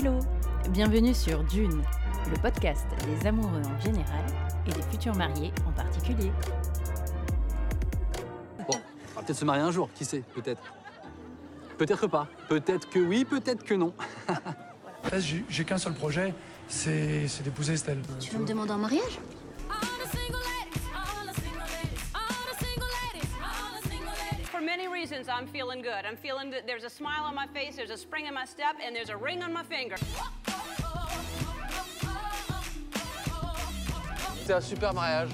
[0.00, 0.18] Hello
[0.70, 1.82] Bienvenue sur Dune,
[2.30, 4.24] le podcast des amoureux en général
[4.66, 6.32] et des futurs mariés en particulier.
[8.66, 10.62] Bon, on va peut-être se marier un jour, qui sait, peut-être.
[11.76, 12.28] Peut-être pas.
[12.48, 13.92] Peut-être que oui, peut-être que non.
[15.04, 15.20] En fait,
[15.50, 16.32] j'ai qu'un seul projet,
[16.66, 18.00] c'est c'est d'épouser Estelle.
[18.20, 19.18] Tu veux me demander en mariage?
[25.20, 26.04] Reasons, I'm feeling good.
[26.06, 28.76] I'm feeling that there's a smile on my face, there's a spring in my step,
[28.84, 29.96] and there's a ring on my finger.
[34.44, 35.30] C'est un super mariage.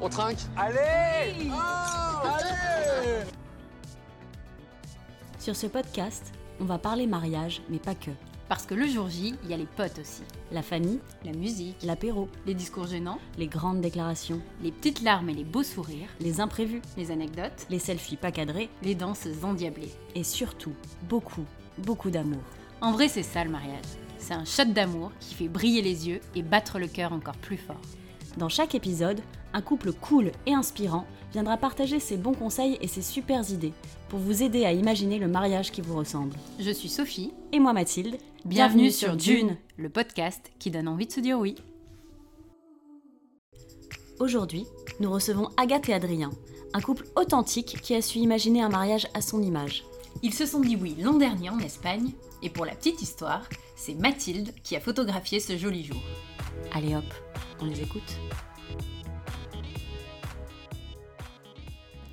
[0.00, 0.38] On trinque?
[0.56, 1.50] Allez
[2.24, 3.26] Allez
[5.38, 8.10] Sur ce podcast, on va parler mariage, mais pas que.
[8.52, 10.20] Parce que le jour J, il y a les potes aussi.
[10.50, 15.34] La famille, la musique, l'apéro, les discours gênants, les grandes déclarations, les petites larmes et
[15.34, 19.94] les beaux sourires, les imprévus, les anecdotes, les selfies pas cadrés, les danses endiablées.
[20.14, 20.74] Et surtout,
[21.08, 21.46] beaucoup,
[21.78, 22.42] beaucoup d'amour.
[22.82, 23.86] En vrai, c'est ça le mariage.
[24.18, 27.56] C'est un shot d'amour qui fait briller les yeux et battre le cœur encore plus
[27.56, 27.80] fort.
[28.36, 29.22] Dans chaque épisode,
[29.54, 33.72] un couple cool et inspirant viendra partager ses bons conseils et ses super idées
[34.10, 36.36] pour vous aider à imaginer le mariage qui vous ressemble.
[36.60, 38.18] Je suis Sophie et moi Mathilde.
[38.44, 41.54] Bienvenue, sur Dune, le podcast qui donne envie de se dire oui.
[44.18, 44.66] Aujourd'hui,
[44.98, 46.30] nous recevons Agathe et Adrien,
[46.74, 49.84] un couple authentique qui a su imaginer un mariage à son image.
[50.24, 52.10] Ils se sont dit oui l'an dernier en Espagne,
[52.42, 56.02] et pour la petite histoire, c'est Mathilde qui a photographié ce joli jour.
[56.72, 57.04] Allez hop,
[57.60, 58.18] on les écoute.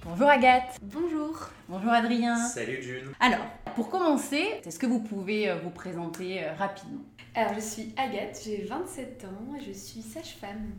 [0.04, 0.78] Bonjour Agathe.
[0.82, 1.50] Bonjour.
[1.68, 2.36] Bonjour Adrien.
[2.36, 3.14] Salut June.
[3.20, 3.46] Alors,
[3.80, 7.00] pour commencer, est-ce que vous pouvez euh, vous présenter euh, rapidement?
[7.34, 10.72] Alors, je suis Agathe, j'ai 27 ans et je suis sage-femme.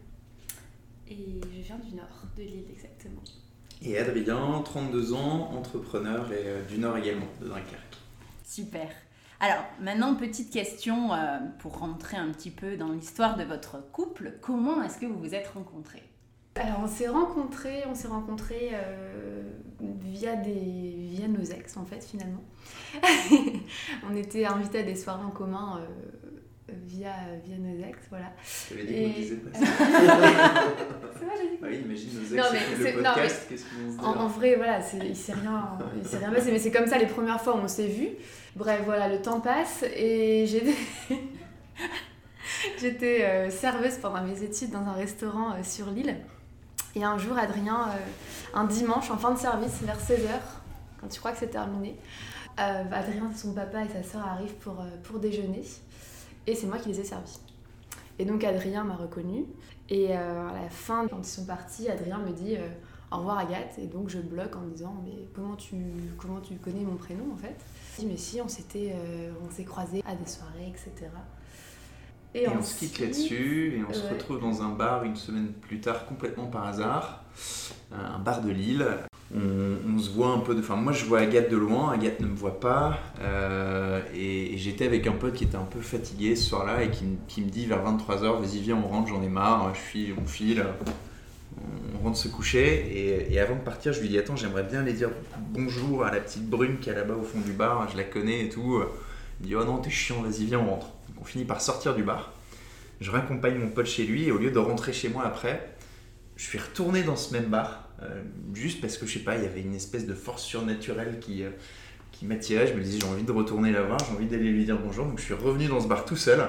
[1.09, 3.23] Et je viens du nord, de l'île exactement.
[3.81, 7.97] Et Adrien, 32 ans, entrepreneur et euh, du Nord également, de Dunkerque.
[8.45, 8.91] Super.
[9.41, 14.35] Alors, maintenant, petite question euh, pour rentrer un petit peu dans l'histoire de votre couple.
[14.43, 16.10] Comment est-ce que vous vous êtes rencontrés?
[16.57, 19.43] Alors, on s'est rencontrés, on s'est rencontrés euh,
[20.03, 20.51] via, des,
[21.11, 22.43] via nos ex, en fait, finalement.
[24.11, 27.13] on était invités à des soirées en commun euh, via,
[27.45, 28.33] via nos ex, voilà.
[28.69, 29.65] Tu avais dit Et- qu'on disait pas ça.
[31.19, 33.11] C'est vrai, j'ai dit Bah oui, imagine nos ex Non, mais écoutent c'est- le non,
[33.15, 36.07] podcast, qu'est-ce qu'ils vont se dire En, en vrai, voilà, c'est- il s'est rien, il
[36.07, 38.09] s'est rien passé, mais c'est comme ça les premières fois où on s'est vus.
[38.57, 40.75] Bref, voilà, le temps passe et j'étais,
[42.81, 46.17] j'étais euh, serveuse pendant mes études dans un restaurant euh, sur l'île.
[46.97, 47.97] Et un jour, Adrien, euh,
[48.55, 50.41] un dimanche en fin de service, vers 16h,
[51.01, 51.97] quand tu crois que c'est terminé,
[52.59, 55.63] euh, Adrien, son papa et sa soeur arrivent pour, euh, pour déjeuner
[56.47, 57.39] et c'est moi qui les ai servis.
[58.19, 59.45] Et donc Adrien m'a reconnue
[59.89, 62.57] et à la fin, quand ils sont partis, Adrien me dit
[63.11, 65.77] au revoir Agathe et donc je bloque en me disant mais comment tu
[66.19, 67.57] comment tu connais mon prénom en fait?
[67.95, 68.95] Je dis mais si on s'était
[69.47, 71.09] on s'est croisés à des soirées etc.
[72.35, 75.81] Et on se quitte là-dessus et on se retrouve dans un bar une semaine plus
[75.81, 77.25] tard complètement par hasard,
[77.93, 78.87] euh, un bar de Lille.
[79.35, 80.61] On, on se voit un peu de...
[80.61, 84.59] Enfin moi je vois Agathe de loin, Agathe ne me voit pas euh, et, et
[84.59, 87.41] j'étais avec un pote qui était un peu fatigué ce soir-là et qui, me- qui
[87.43, 90.65] me dit vers 23h vas-y viens on rentre j'en ai marre, je suis, on file,
[91.95, 94.81] on rentre se coucher et, et avant de partir je lui dis attends j'aimerais bien
[94.81, 95.11] aller dire
[95.51, 98.47] bonjour à la petite brune qui est là-bas au fond du bar, je la connais
[98.47, 98.83] et tout.
[99.41, 100.89] Il me dit oh non t'es chiant vas-y viens on rentre.
[101.21, 102.33] On finit par sortir du bar.
[103.01, 105.75] Je raccompagne mon pote chez lui et au lieu de rentrer chez moi après,
[106.37, 108.23] je suis retourné dans ce même bar, euh,
[108.55, 111.43] juste parce que je sais pas, il y avait une espèce de force surnaturelle qui,
[111.43, 111.51] euh,
[112.13, 112.67] qui m'attirait.
[112.67, 115.07] Je me disais j'ai envie de retourner la voir, j'ai envie d'aller lui dire bonjour.
[115.07, 116.43] Donc je suis revenu dans ce bar tout seul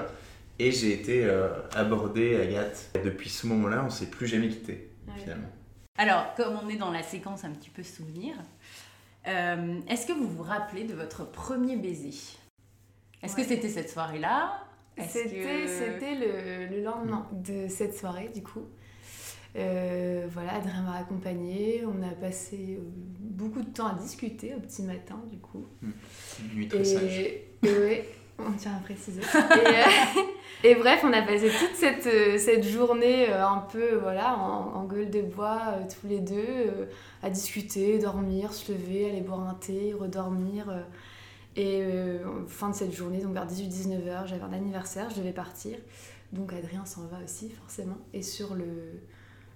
[0.59, 2.89] et j'ai été euh, abordé Agathe.
[2.95, 5.13] Et depuis ce moment-là, on s'est plus jamais quitté Ouais.
[5.21, 5.49] finalement.
[5.97, 8.35] Alors, comme on est dans la séquence un petit peu souvenir,
[9.27, 12.13] euh, est-ce que vous vous rappelez de votre premier baiser?
[13.23, 14.53] Est-ce que c'était cette soirée-là?
[15.07, 18.65] C'était que- le, le lendemain de cette soirée, du coup.
[19.57, 21.83] Euh, voilà, Adrien m'a accompagnée.
[21.85, 22.83] On a passé euh,
[23.19, 25.65] beaucoup de temps à discuter au petit matin, du coup.
[25.83, 27.19] Une nuit très sage.
[27.19, 28.09] Et, ouais,
[28.39, 29.21] on tient à préciser.
[29.21, 30.21] Et, euh,
[30.71, 35.09] et bref, on a passé toute cette, cette journée un peu voilà, en, en gueule
[35.09, 36.87] de bois, tous les deux,
[37.21, 40.65] à discuter, dormir, se lever, aller boire un thé, redormir.
[41.55, 45.77] Et euh, fin de cette journée, donc vers 18-19h, j'avais un anniversaire, je devais partir.
[46.31, 47.97] Donc Adrien s'en va aussi, forcément.
[48.13, 48.65] Et sur le,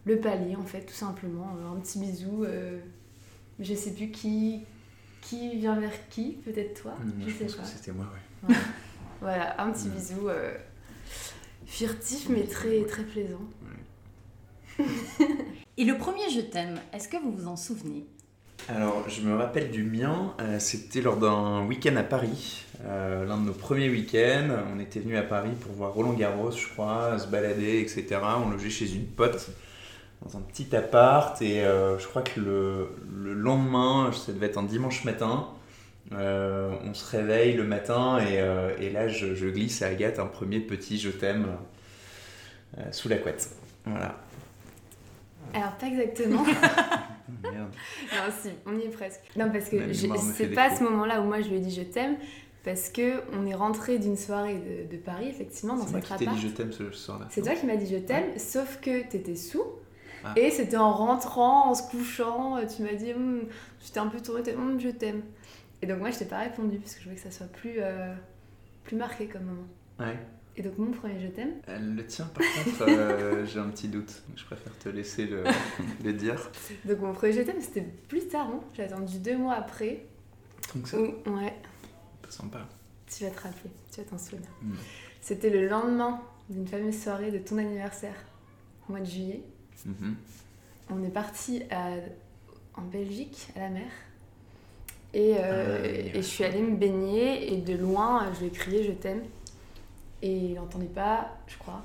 [0.06, 2.44] le palier, en fait, tout simplement, euh, un petit bisou.
[2.44, 2.80] euh,
[3.60, 4.66] je sais plus qui,
[5.22, 7.62] qui vient vers qui, peut-être toi, Mmh, je je sais pense pas.
[7.64, 8.06] que c'était moi,
[8.50, 8.56] ouais.
[9.22, 10.54] Voilà, un petit bisou euh,
[11.66, 13.42] furtif mais très très plaisant.
[15.78, 18.06] Et le premier je t'aime, est-ce que vous vous en souvenez?
[18.68, 23.38] Alors, je me rappelle du mien, euh, c'était lors d'un week-end à Paris, euh, l'un
[23.38, 24.48] de nos premiers week-ends.
[24.76, 28.20] On était venu à Paris pour voir Roland Garros, je crois, se balader, etc.
[28.44, 29.50] On logeait chez une pote
[30.24, 34.58] dans un petit appart et euh, je crois que le, le lendemain, ça devait être
[34.58, 35.48] un dimanche matin,
[36.12, 38.36] on se réveille le matin et,
[38.84, 41.48] et là je, je glisse à Agathe un premier petit je t'aime
[42.92, 43.50] sous la couette.
[43.86, 44.16] Voilà.
[45.54, 46.46] Alors, pas exactement.
[47.44, 47.56] Merde.
[48.14, 49.22] non, si, on y est presque.
[49.36, 50.86] Non, parce que c'est pas défaut.
[50.86, 52.18] ce moment-là où moi je lui ai dit je t'aime,
[52.64, 56.10] parce que on est rentré d'une soirée de, de Paris, effectivement, dans C'est moi cette
[56.12, 56.38] qui t'ai appart.
[56.40, 57.28] dit je t'aime ce soir-là.
[57.30, 59.64] C'est toi qui m'as dit je t'aime, sauf que t'étais sous.
[60.24, 60.34] Ah.
[60.38, 63.44] Et c'était en rentrant, en se couchant, euh, tu m'as dit, Hum,
[63.84, 65.22] j'étais un peu tournée, dit, Hum, je t'aime.
[65.84, 67.76] Et donc moi je t'ai pas répondu, parce que je voulais que ça soit plus,
[67.80, 68.12] euh,
[68.86, 69.68] plus marqué comme moment.
[70.00, 70.18] Ouais.
[70.58, 73.90] Et donc mon premier je t'aime, Euh, Le tien, par contre, euh, j'ai un petit
[73.90, 74.24] doute.
[74.38, 75.44] Je préfère te laisser le,
[76.04, 76.50] le dire.
[76.86, 78.62] donc mon premier je t'aime c'était plus tard, hein.
[78.74, 80.06] j'ai attendu deux mois après.
[80.74, 81.54] Donc ça, Où, ouais,
[82.22, 82.66] pas sympa.
[83.08, 84.48] tu vas te rappeler, tu vas t'en souvenir.
[84.62, 84.74] Mm.
[85.22, 88.16] C'était le lendemain d'une fameuse soirée de ton anniversaire,
[88.88, 89.42] au mois de juillet.
[89.86, 90.16] Mhm.
[90.90, 91.64] On est parti
[92.76, 93.88] en Belgique, à la mer.
[95.14, 98.52] Et, euh, Ah, et je suis allée me baigner et de loin, je lui ai
[98.52, 99.24] crié je t'aime.
[100.22, 101.82] Et il n'entendait pas, je crois.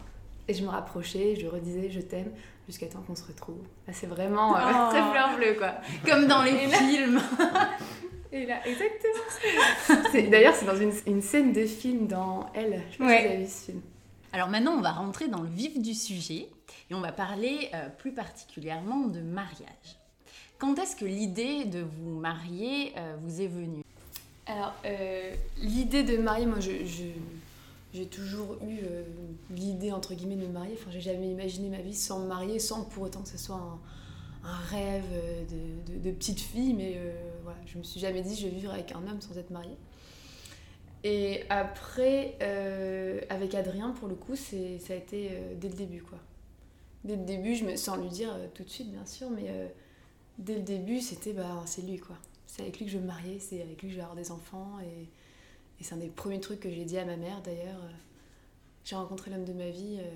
[0.49, 2.31] Et je me rapprochais, je redisais je t'aime
[2.67, 3.59] jusqu'à temps qu'on se retrouve.
[3.87, 4.88] Là, c'est vraiment euh, Oh.
[4.91, 5.75] très fleur bleue, quoi.
[6.06, 7.21] Comme dans les films.
[8.32, 10.05] Et là, exactement.
[10.12, 12.81] C'est- D'ailleurs, c'est dans une, une scène de film dans Elle.
[12.91, 13.19] Je sais pas Ouais.
[13.19, 13.81] si vous avez vu ce film.
[14.32, 16.47] Alors maintenant, on va rentrer dans le vif du sujet
[16.88, 19.97] et on va parler euh, plus particulièrement de mariage.
[20.59, 23.82] Quand est-ce que l'idée de vous marier euh, vous est venue?
[24.47, 27.03] Alors, euh, l'idée de marier, moi, je, je-
[27.92, 29.02] j'ai toujours eu euh,
[29.50, 30.75] l'idée, entre guillemets, de me marier.
[30.75, 33.56] Enfin, j'ai jamais imaginé ma vie sans me marier, sans pour autant que ce soit
[33.56, 33.81] un,
[34.70, 35.44] rêve euh,
[36.02, 36.72] de, petite fille.
[36.75, 39.37] Mais euh, voilà, je me suis jamais dit, je vais vivre avec un homme sans
[39.38, 39.76] être mariée.
[41.02, 46.19] Et après, euh, avec Adrien, pour le coup, ça a été dès le début, quoi.
[47.04, 49.50] Dès le début, sans lui dire tout de suite, bien sûr, mais
[50.38, 52.16] dès le début, c'était, bah, c'est lui, quoi.
[52.46, 54.16] C'est avec lui que je vais me marier, c'est avec lui que je vais avoir
[54.16, 54.78] des enfants.
[54.84, 55.08] Et,
[55.81, 57.81] et c'est un des premiers trucs que j'ai dit à ma mère, d'ailleurs.
[57.85, 57.91] euh,
[58.85, 60.11] J'ai rencontré l'homme de ma vie, euh,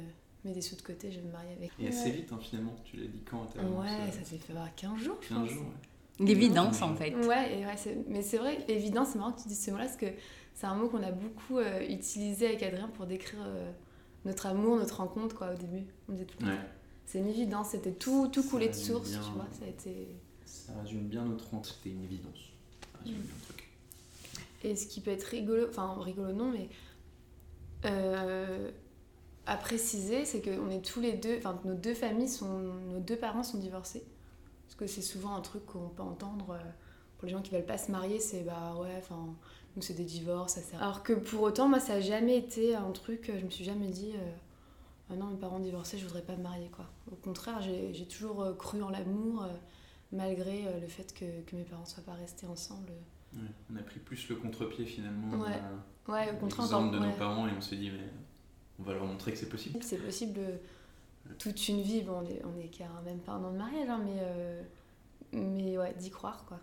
[0.44, 1.88] mets des sous de côté, je vais me marier avec Et lui.
[1.88, 2.74] assez vite, hein, finalement.
[2.84, 5.48] Tu l'as dit quand t'as Ouais, ça s'est fait avoir 15 jours, je 15 pense.
[5.50, 5.62] jours.
[5.64, 6.24] ouais.
[6.26, 7.12] L'évidence en fait.
[7.26, 7.64] Ouais, et
[8.08, 10.06] mais c'est vrai, évident, c'est marrant que tu dises ce mot-là, parce que
[10.54, 13.72] c'est un mot qu'on a beaucoup euh, utilisé avec Adrien pour décrire euh,
[14.24, 15.84] notre amour, notre rencontre, quoi, au début.
[16.08, 16.52] On disait tout le temps.
[16.52, 16.58] Ouais.
[17.06, 19.20] C'est une évidence, c'était tout, tout coulé de source, bien.
[19.22, 20.06] tu vois, ça a été...
[20.46, 21.74] Ça résume bien notre rencontre.
[21.74, 22.38] C'était une évidence.
[22.92, 23.63] Ça résume bien le truc.
[24.64, 26.70] Et ce qui peut être rigolo, enfin rigolo non, mais
[27.84, 28.70] euh,
[29.46, 33.16] à préciser, c'est qu'on est tous les deux, enfin nos deux familles sont, nos deux
[33.16, 34.02] parents sont divorcés.
[34.64, 36.70] Parce que c'est souvent un truc qu'on peut entendre euh,
[37.18, 39.36] pour les gens qui veulent pas se marier, c'est bah ouais, enfin
[39.76, 40.82] nous c'est des divorces, ça sert.
[40.82, 43.88] Alors que pour autant, moi ça a jamais été un truc, je me suis jamais
[43.88, 44.32] dit euh,
[45.10, 46.86] ah non mes parents divorcés, je voudrais pas me marier quoi.
[47.12, 49.46] Au contraire, j'ai toujours cru en l'amour
[50.10, 52.92] malgré le fait que, que mes parents soient pas restés ensemble.
[53.34, 53.48] Ouais.
[53.72, 55.36] On a pris plus le contre-pied finalement.
[55.36, 55.60] Ouais.
[56.06, 57.06] Ouais, au contraire, l'exemple de ouais.
[57.06, 58.10] nos parents et on s'est dit, mais
[58.78, 59.82] on va leur montrer que c'est possible.
[59.82, 60.58] C'est possible euh,
[61.38, 63.88] toute une vie, bon, on est, on est qu'à même pas un an de mariage,
[63.88, 64.62] hein, mais, euh,
[65.32, 66.60] mais ouais, d'y croire quoi.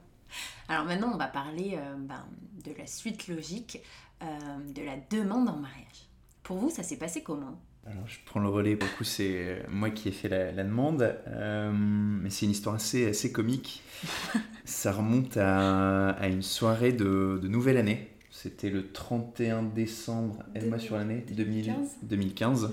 [0.68, 2.26] Alors maintenant, on va parler euh, ben,
[2.64, 3.80] de la suite logique
[4.22, 4.26] euh,
[4.74, 6.08] de la demande en mariage.
[6.44, 7.60] Pour vous, ça s'est passé comment?
[7.86, 8.76] Alors, je prends le relais.
[8.76, 11.02] Pour le coup, c'est moi qui ai fait la, la demande.
[11.28, 13.84] Euh, mais c'est une histoire assez, assez comique.
[14.66, 18.08] Ça remonte à, à une soirée de, de nouvelle année.
[18.30, 21.90] C'était le 31 décembre, aide-moi sur l'année, 2000 2015.
[22.04, 22.70] 2015.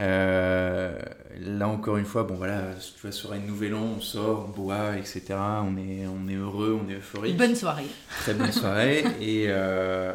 [0.00, 0.98] Euh,
[1.38, 4.60] là encore une fois, bon voilà, tu vois, sur une nouvelle an, on sort, on
[4.60, 5.22] boit, etc.
[5.38, 7.36] On est, on est heureux, on est euphorique.
[7.36, 7.86] Bonne soirée.
[8.20, 9.04] Très bonne soirée.
[9.20, 10.12] Et euh,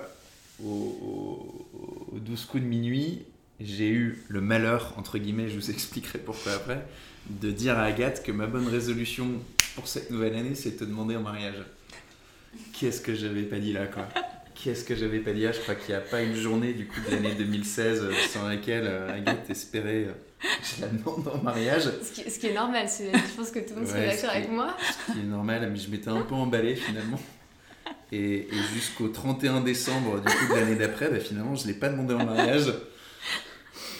[0.63, 3.23] au, au, au 12 coups de minuit,
[3.59, 6.85] j'ai eu le malheur, entre guillemets, je vous expliquerai pourquoi après,
[7.29, 9.27] de dire à Agathe que ma bonne résolution
[9.75, 11.63] pour cette nouvelle année, c'est de te demander en mariage.
[12.73, 14.07] Qu'est-ce que j'avais pas dit là, quoi?
[14.55, 15.51] Qu'est-ce que j'avais pas dit là?
[15.51, 18.47] Je crois qu'il n'y a pas une journée du coup de l'année 2016 euh, sans
[18.47, 21.83] laquelle euh, Agathe espérait euh, que je la demande en mariage.
[22.03, 24.19] Ce qui, ce qui est normal, je pense que tout le monde serait Ouais, d'accord
[24.19, 24.75] ce qui avec moi.
[25.07, 27.19] Ce qui est normal, mais je m'étais un peu emballé finalement.
[28.11, 31.79] Et, et jusqu'au 31 décembre du coup de l'année d'après, bah, finalement je ne l'ai
[31.79, 32.73] pas demandé en mariage.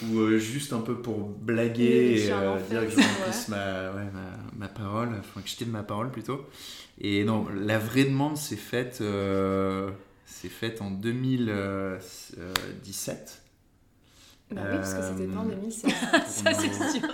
[0.04, 3.04] Ou euh, juste un peu pour blaguer et euh, dire que je ouais.
[3.04, 6.46] remplisse ma, ouais, ma, ma parole, enfin que je tienne ma parole plutôt.
[7.02, 9.92] Et non, la vraie demande s'est faite, euh,
[10.26, 13.42] faite en 2017.
[14.52, 15.92] Bah oui, parce que c'était pas en Euh, 2016.
[16.26, 17.08] Ça, c'est sûr.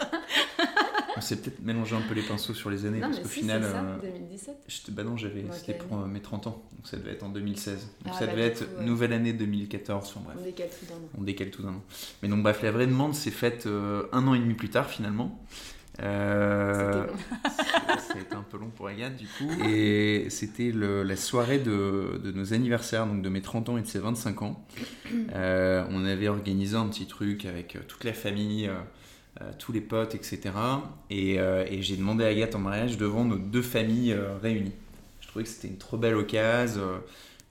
[1.18, 3.40] On s'est peut-être mélangé un peu les pinceaux sur les années, Non, parce qu'au si,
[3.42, 3.64] final.
[3.64, 4.56] ça, euh, 2017.
[4.68, 7.30] j'étais- bah non, j'avais, c'était pour euh, mes 30 ans, donc ça devait être en
[7.30, 7.88] 2016.
[8.04, 8.86] Donc Ah, ça bah, devait être ouais.
[8.86, 10.38] nouvelle année 2014, enfin bref.
[10.40, 11.10] On décale tout d'un an.
[11.18, 11.84] On décale tout d'un an.
[12.22, 14.90] Mais donc bref, la vraie demande s'est faite euh, un an et demi plus tard
[14.90, 15.40] finalement.
[16.02, 18.00] Euh, C'était long.
[18.00, 19.50] ça a été un peu long pour Agathe du coup.
[19.66, 23.88] Et c'était la soirée de, de nos anniversaires, donc de mes 30 ans et de
[23.88, 24.66] ses 25 ans.
[25.34, 28.82] Euh, on avait organisé un petit truc avec euh, toute la famille, euh, euh,
[29.60, 30.52] tous les potes, etc.
[31.10, 34.72] Et, euh, et j'ai demandé à Agathe en mariage devant nos deux familles euh, réunies.
[35.22, 36.82] Je trouvais que c'était une trop belle occasion.
[36.82, 36.98] euh,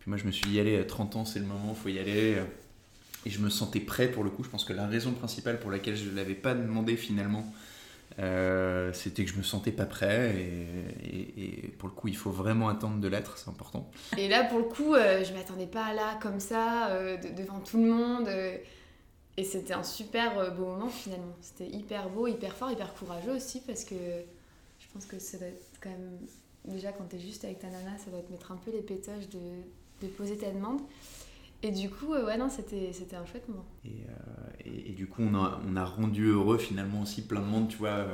[0.00, 2.36] Puis moi je me suis dit, allez, 30 ans c'est le moment, faut y aller.
[3.26, 4.44] Et je me sentais prêt pour le coup.
[4.44, 7.46] Je pense que la raison principale pour laquelle je ne l'avais pas demandé finalement,
[8.18, 10.34] euh, c'était que je me sentais pas prêt.
[11.04, 13.90] Et, pour le coup, il faut vraiment attendre de l'être, c'est important.
[14.18, 17.42] Et là, pour le coup, euh, je m'attendais pas à là, comme ça, euh, de-
[17.42, 18.28] devant tout le monde.
[19.36, 21.34] Et c'était un super euh, beau moment finalement.
[21.40, 25.48] C'était hyper beau, hyper fort, hyper courageux aussi, parce que je pense que ça doit
[25.48, 26.18] être quand même.
[26.66, 29.28] Déjà, quand t'es juste avec ta nana, ça doit te mettre un peu les pétoches
[29.28, 29.62] de,
[30.02, 30.80] de poser ta demande.
[31.62, 33.64] Et du coup, euh, ouais, non, c'était un chouette moment.
[33.84, 37.40] Et, euh, et- et du coup, on a, on a rendu heureux finalement aussi plein
[37.40, 38.06] de monde, tu vois,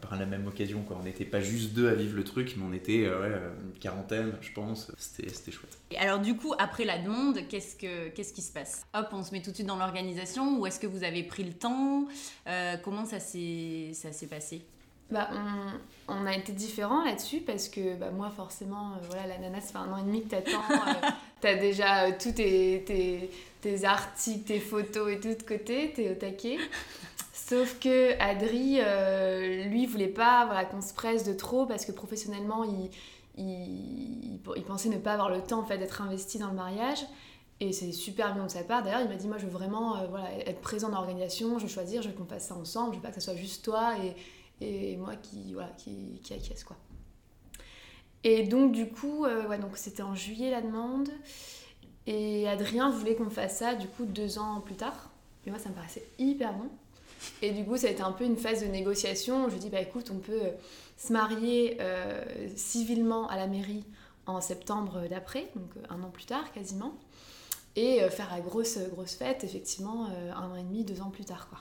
[0.00, 0.82] par la même occasion.
[0.82, 0.96] Quoi.
[1.00, 3.78] On n'était pas juste deux à vivre le truc, mais on était euh, ouais, une
[3.78, 4.90] quarantaine, je pense.
[4.98, 5.78] C'était chouette.
[5.90, 8.86] Et alors du coup, après la demande, qu'est-ce, que, qu'est-ce qui se passe?
[8.94, 11.44] Hop, on se met tout de suite dans l'organisation ou est-ce que vous avez pris
[11.44, 12.06] le temps?
[12.46, 14.62] Euh, Comment ça s'est, ça s'est passé?
[15.10, 19.38] Bah, on, on a été différents là-dessus parce que bah, moi, forcément, euh, voilà, la
[19.38, 20.62] nana, ça fait un an et demi que t'attends.
[20.70, 21.08] euh,
[21.40, 23.28] t'as déjà euh, tous tes, tes,
[23.60, 26.58] tes articles, tes photos et tout de côté, t'es au taquet.
[27.50, 31.90] Sauf que Adri, euh, lui, voulait pas voilà, qu'on se presse de trop parce que
[31.90, 32.90] professionnellement, il,
[33.36, 37.00] il, il pensait ne pas avoir le temps en fait, d'être investi dans le mariage.
[37.58, 38.84] Et c'est super bien de sa part.
[38.84, 41.64] D'ailleurs, il m'a dit Moi, je veux vraiment euh, voilà, être présent dans l'organisation, je
[41.64, 43.64] veux choisir, je veux qu'on fasse ça ensemble, je veux pas que ce soit juste
[43.64, 44.14] toi et,
[44.64, 46.62] et moi qui, voilà, qui, qui acquiesce.
[46.62, 46.76] Quoi.
[48.22, 51.08] Et donc, du coup, euh, c'était en juillet la demande.
[52.06, 55.10] Et Adrien voulait qu'on fasse ça, du coup, deux ans plus tard.
[55.44, 56.70] Et moi, ça me paraissait hyper bon.
[57.42, 59.44] Et du coup, ça a été un peu une phase de négociation.
[59.48, 60.50] Je lui ai dit, bah écoute, on peut euh,
[60.96, 62.22] se marier euh,
[62.56, 63.84] civilement à la mairie
[64.26, 66.94] en septembre d'après, donc euh, un an plus tard quasiment,
[67.76, 71.48] et faire la grosse, grosse fête, effectivement, un an et demi, deux ans plus tard.
[71.48, 71.60] Quoi.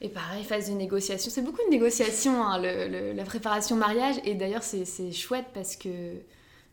[0.00, 1.30] Et pareil, phase de négociation.
[1.30, 4.16] C'est beaucoup de négociations, hein, le- le- la préparation mariage.
[4.24, 6.16] Et d'ailleurs, c'est c'est chouette parce que,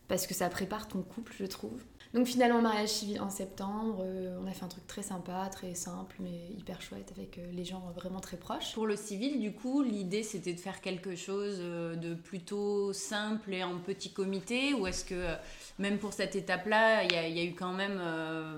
[0.08, 1.80] parce que ça prépare ton couple, je trouve.
[2.14, 4.00] Donc finalement, mariage civil en septembre.
[4.02, 7.50] euh, on a fait un truc très sympa, très simple, mais hyper chouette avec euh,
[7.52, 8.74] les gens vraiment très proches.
[8.74, 13.54] Pour le civil, du coup, l'idée c'était de faire quelque chose euh, de plutôt simple
[13.54, 15.34] et en petit comité ou est-ce que
[15.78, 17.98] même pour cette étape-là, il y, a- il y a eu quand même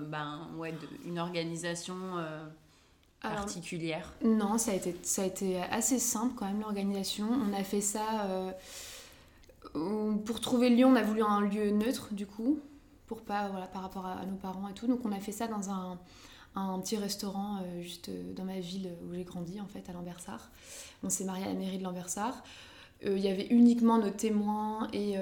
[0.09, 1.95] ben, ouais, de- une organisation
[3.21, 4.11] Alors, particulière?
[4.21, 7.27] Non, ça a, été, ça a été assez simple quand même l'organisation.
[7.31, 8.25] On a fait ça.
[8.25, 8.51] euh,
[10.25, 12.59] pour trouver le lieu, on a voulu un lieu neutre du coup,
[13.07, 14.87] pour pas, voilà, par rapport à, nos parents et tout.
[14.87, 15.99] Donc on a fait ça dans un,
[16.55, 19.93] un petit restaurant euh, juste euh, dans ma ville où j'ai grandi en fait, à
[19.93, 20.49] Lambersart.
[21.03, 22.43] On s'est marié à la mairie de Lambersart.
[23.05, 25.15] Euh, Il y avait uniquement nos témoins et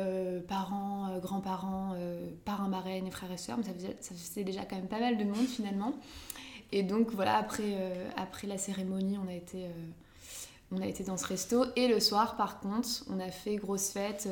[0.47, 1.95] parents, grands-parents,
[2.45, 3.57] parrains, marraines et frères et sœurs.
[3.57, 5.93] Mais ça faisait, déjà quand même pas mal de monde finalement.
[6.71, 7.77] Et donc voilà, après,
[8.15, 9.67] après la cérémonie, on a, été,
[10.71, 11.65] on a été dans ce resto.
[11.75, 14.29] Et le soir, par contre, on a fait grosse fête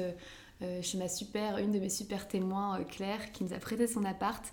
[0.82, 4.04] chez ma super, une de mes super témoins, euh, Claire, qui nous a prêté son
[4.06, 4.44] appart.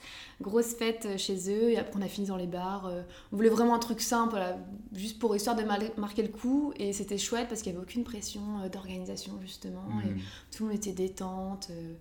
[0.40, 1.70] Grosse fête euh, chez eux.
[1.70, 2.86] Et après, on a fini dans les bars.
[2.86, 4.58] euh, on voulait vraiment un truc simple, voilà,
[4.92, 6.72] juste pour histoire de mar- marquer le coup.
[6.76, 9.84] Et c'était chouette parce qu'il n'y avait aucune pression euh, d'organisation, justement.
[10.04, 10.18] Et Mhm.
[10.50, 11.68] tout le monde était détente.
[11.70, 11.94] euh,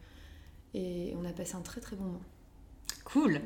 [0.74, 2.22] et on a passé un très très bon moment.
[3.06, 3.34] Cool.
[3.34, 3.42] Ouais.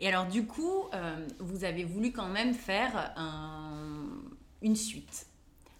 [0.00, 4.08] Et alors du coup, euh, vous avez voulu quand même faire un-
[4.62, 5.26] une suite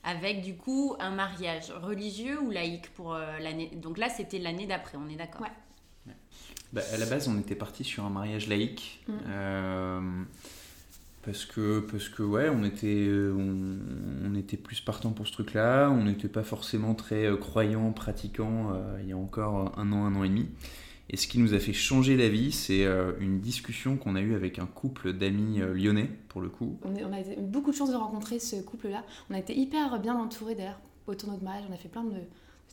[0.03, 3.71] avec du coup un mariage religieux ou laïque pour euh, l'année.
[3.75, 5.43] Donc là, c'était l'année d'après, on est d'accord.
[5.43, 5.53] Ouais.
[6.73, 9.03] Bah, à la base, on était parti sur un mariage laïque.
[9.09, 9.13] Mm.
[9.27, 10.01] euh,
[11.23, 13.79] parce que, parce que ouais, on était, on,
[14.25, 15.91] on était plus partant pour ce truc-là.
[15.91, 20.07] On n'était pas forcément très euh, croyants, pratiquants euh, il y a encore un an,
[20.07, 20.49] un an et demi.
[21.13, 24.21] Et ce qui nous a fait changer la vie, c'est euh, une discussion qu'on a
[24.21, 26.79] eue avec un couple d'amis euh, lyonnais, pour le coup.
[26.85, 29.05] On, est- on a eu beaucoup de chance de rencontrer ce couple-là.
[29.29, 31.65] On a été hyper bien entourés d'ailleurs autour de notre mariage.
[31.69, 32.21] On a fait plein de, de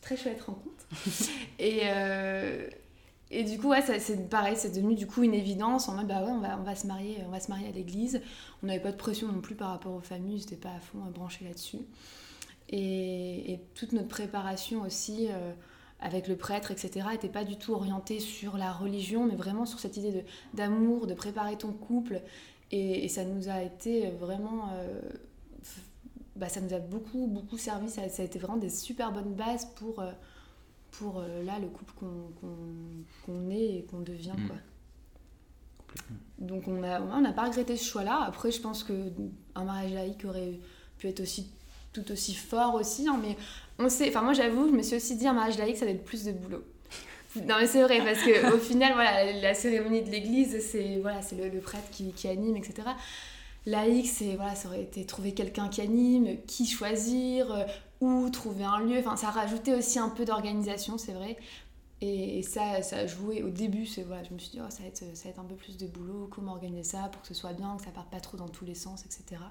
[0.01, 0.85] très chouettes rencontres.
[1.59, 2.67] et, euh,
[3.31, 6.21] et du coup, ouais, c'est pareil, c'est devenu du coup une évidence en mode bah
[6.23, 8.21] ouais, on va, on va se marier, on va se marier à l'église.
[8.61, 10.99] On n'avait pas de pression non plus par rapport aux familles, c'était pas à fond
[11.11, 11.79] branché là-dessus.
[12.69, 15.27] Et, et toute notre préparation aussi.
[15.31, 15.53] euh,
[15.99, 19.79] avec le prêtre, etc., n'était pas du tout orientée sur la religion, mais vraiment sur
[19.79, 20.23] cette idée de-
[20.53, 22.21] d'amour, de préparer ton couple,
[22.71, 25.01] et, et ça nous a été vraiment euh,
[26.35, 27.89] bah, ça nous a beaucoup, beaucoup servi.
[27.89, 30.11] Ça, ça a été vraiment des super bonnes bases pour, euh,
[30.91, 34.33] pour euh, là, le couple qu'on qu'on- qu'on est et qu'on devient.
[34.37, 34.47] Mm.
[34.47, 34.57] Quoi.
[36.37, 38.21] Donc on n'a on n'a pas regretté ce choix-là.
[38.27, 40.59] Après, je pense qu'un mariage laïque aurait
[40.99, 41.49] pu être aussi
[41.93, 43.07] tout aussi fort aussi.
[43.07, 43.35] hein, mais
[43.79, 45.91] on sait, enfin moi j'avoue, je me suis aussi dit un mariage laïque, ça va
[45.91, 46.63] être plus de boulot.
[47.45, 51.21] Non mais c'est vrai parce que au final voilà la cérémonie de l'église c'est voilà
[51.21, 52.89] c'est le, le prêtre qui, qui anime etc.
[53.65, 57.65] Laïque c'est voilà ça aurait été trouver quelqu'un qui anime, qui choisir, euh,
[58.01, 58.97] où trouver un lieu.
[58.99, 61.37] Enfin ça rajoutait aussi un peu d'organisation c'est vrai.
[62.01, 64.69] Et, et ça ça a joué au début c'est voilà je me suis dit oh,
[64.69, 67.21] ça va être ça va être un peu plus de boulot comment organiser ça pour
[67.21, 69.41] que ce soit bien que ça parte pas trop dans tous les sens etc.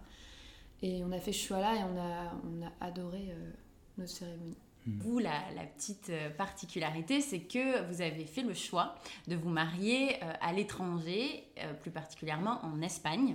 [0.82, 3.50] Et on a fait ce choix là et on a on a adoré euh,
[3.98, 4.56] notre cérémonie.
[4.86, 8.94] Vous, la, la petite euh, particularité, c'est que vous avez fait le choix
[9.26, 13.34] de vous marier euh, à l'étranger, euh, plus particulièrement en Espagne.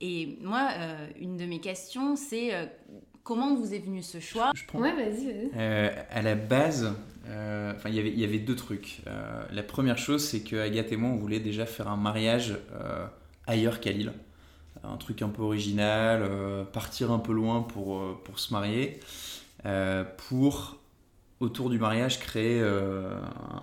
[0.00, 2.64] Et moi, euh, une de mes questions, c'est euh,
[3.22, 4.52] comment vous est venu ce choix?
[4.54, 4.78] Je prends.
[4.78, 5.50] Ouais vas-y vas-y.
[5.56, 6.94] Euh, à la base,
[7.26, 9.02] euh, enfin, il y avait- y avait deux trucs.
[9.08, 12.56] Euh, la première chose, c'est que Agathe et moi, on voulait déjà faire un mariage
[12.72, 13.06] euh,
[13.46, 14.14] ailleurs qu'à Lille.
[14.84, 19.00] Un truc un peu original, euh, partir un peu loin pour, euh, pour se marier,
[19.66, 20.78] euh, pour,
[21.40, 23.14] autour du mariage, créer euh,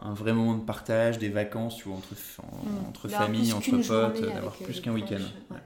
[0.01, 2.87] un, vrai moment de partage, des vacances, tu vois, entre, en- Mm.
[2.89, 5.21] entre plus entre potes, d'avoir euh, plus qu'un week-end.
[5.51, 5.57] ouais.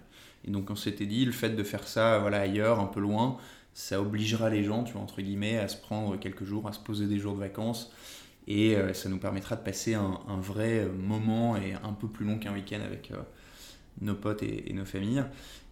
[0.46, 3.38] Et donc on s'était dit, le fait de faire ça voilà, ailleurs, un peu loin,
[3.74, 6.80] ça obligera les gens, tu vois, entre guillemets, à se prendre quelques jours, à se
[6.80, 7.92] poser des jours de vacances.
[8.48, 12.26] Et euh, ça nous permettra de passer un, un vrai moment et un peu plus
[12.26, 13.18] long qu'un week-end avec euh,
[14.02, 15.24] nos potes et, nos familles.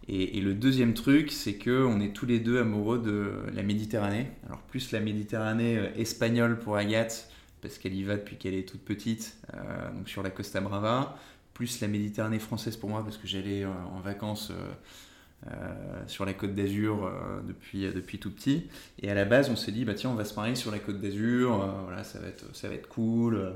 [0.08, 4.28] Et, le deuxième truc, c'est que on est tous les deux amoureux de la Méditerranée.
[4.46, 7.30] Alors plus la Méditerranée euh, espagnole pour Agathe,
[7.60, 11.18] parce qu'elle y va depuis qu'elle est toute petite, euh, donc sur la Costa Brava.
[11.52, 14.52] Plus la Méditerranée française pour moi, parce que j'allais euh, en vacances
[16.08, 17.12] sur la Côte d'Azur
[17.46, 18.66] depuis, depuis tout petit.
[19.00, 20.80] Et à la base, on s'est dit, bah tiens, on va se marier sur la
[20.80, 23.36] Côte d'Azur, voilà, ça va être, ça va être cool.
[23.36, 23.50] Euh,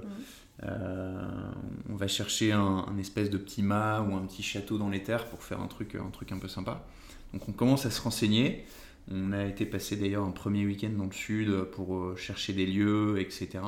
[0.65, 5.03] on va chercher un, un espèce de petit mât ou un petit château dans les
[5.03, 6.85] terres pour faire un truc, un truc un peu sympa.
[7.33, 8.65] Donc on commence à se renseigner.
[9.11, 12.67] On a été passé d'ailleurs un premier week-end dans le sud pour euh, chercher des
[12.67, 13.59] lieux, etc.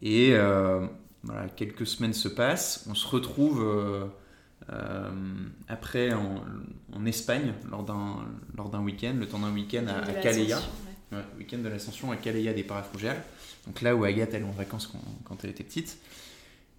[0.00, 0.84] Et euh,
[1.22, 2.84] voilà, quelques semaines se passent.
[2.90, 4.06] On se retrouve euh,
[4.72, 5.10] euh,
[5.68, 6.42] après en,
[6.92, 10.56] en Espagne lors d'un lors d'un week-end, le temps d'un week-end à, à la Calella.
[10.56, 10.72] Ascension,
[11.12, 11.18] ouais.
[11.18, 13.22] Ouais, week-end de l'ascension à Calella des Parafougères.
[13.66, 15.98] Donc là où Agathe elle est en vacances quand, quand elle était petite.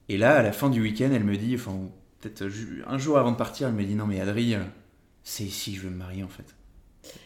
[0.10, 1.78] Et là, à la fin du week-end, elle me dit, enfin
[2.22, 2.44] peut-être
[2.88, 4.64] un jour avant de partir, elle me dit non mais Adri, euh,
[5.24, 6.46] c'est ici que je veux me marier en fait.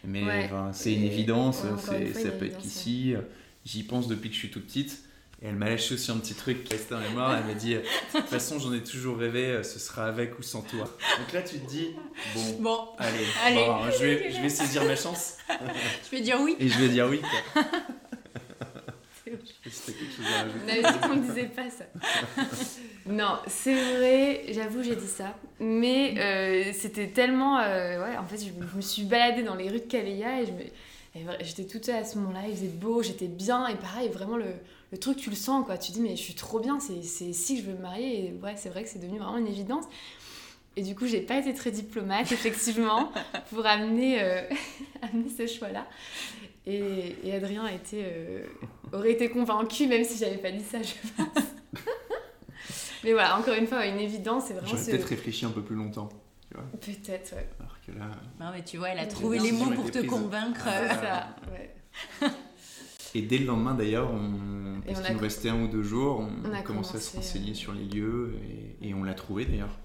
[0.04, 0.50] Mais Ouais.
[0.74, 3.13] c'est une évidence, ouais, fois, ça une peut être qu'ici.
[3.15, 3.22] euh,
[3.65, 5.04] J'y pense depuis que je suis toute petite.
[5.41, 7.38] Et elle m'a lâché aussi un petit truc qui restait en mémoire.
[7.38, 10.41] Elle m'a dit, de toute façon, j'en ai toujours rêvé, euh, ce sera avec ou
[10.41, 10.86] sans toi.
[11.20, 11.89] Donc là, tu te dis,
[12.34, 13.56] bon, Bon, allez, Allez.
[13.67, 15.34] bon, je, vais, je vais saisir ma chance.
[15.50, 16.56] je vais dire oui.
[16.60, 17.22] Et je vais dire oui.
[17.54, 17.63] Quoi.
[17.74, 19.17] Je sais pas si t'as quelque chose à rajouter.
[19.36, 21.86] On avait dit qu'on ne disait pas ça.
[23.06, 25.36] non, c'est vrai, j'avoue, j'ai dit ça.
[25.60, 27.60] Mais euh, c'était tellement.
[27.60, 30.48] euh, ouais, en fait, je, me suis baladée dans les rues de Calella et
[31.42, 33.68] j'étais toute à ce moment-là, il faisait beau, j'étais bien.
[33.68, 35.78] Et pareil, vraiment, le, truc, tu le sens, quoi.
[35.78, 38.26] Tu dis, mais je suis trop bien, c'est ici que je veux me marier.
[38.26, 39.86] Et c'est vrai que c'est devenu vraiment une évidence.
[40.78, 43.12] Et du coup, j'ai pas été très diplomate, effectivement,
[43.50, 44.42] pour amener, euh,
[45.02, 45.88] amener ce choix-là.
[46.69, 48.45] Et, et Adrien a été, euh,
[48.91, 51.43] aurait été convaincu, même si j'avais pas dit ça, je pense.
[53.03, 54.91] Mais voilà, encore une fois, une évidence, c'est vraiment J'aurais ce...
[54.91, 56.10] peut-être réfléchi un peu plus longtemps.
[56.82, 57.47] Peut-être, ouais.
[57.60, 58.10] Alors que là.
[58.39, 60.10] Non, mais tu vois, elle a trouvé les mots pour te prise.
[60.10, 60.65] convaincre.
[60.67, 61.75] Euh, ça, ouais.
[63.15, 64.82] Et dès le lendemain d'ailleurs, on...
[64.86, 67.51] Parce qu'il nous restait un ou deux jours, on, on a commencé à se renseigner
[67.51, 68.36] euh, sur les lieux
[68.82, 69.77] et, et on l'a trouvé d'ailleurs.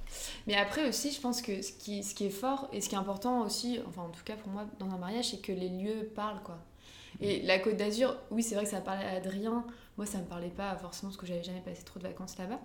[0.47, 2.95] Mais après aussi, je pense que ce qui, ce qui est fort et ce qui
[2.95, 5.69] est important aussi, enfin en tout cas pour moi dans un mariage, c'est que les
[5.69, 6.59] lieux parlent quoi.
[7.23, 9.65] Et la Côte d'Azur, oui c'est vrai que ça parlait à Adrien,
[9.97, 12.61] moi ça me parlait pas forcément parce que j'avais jamais passé trop de vacances là-bas.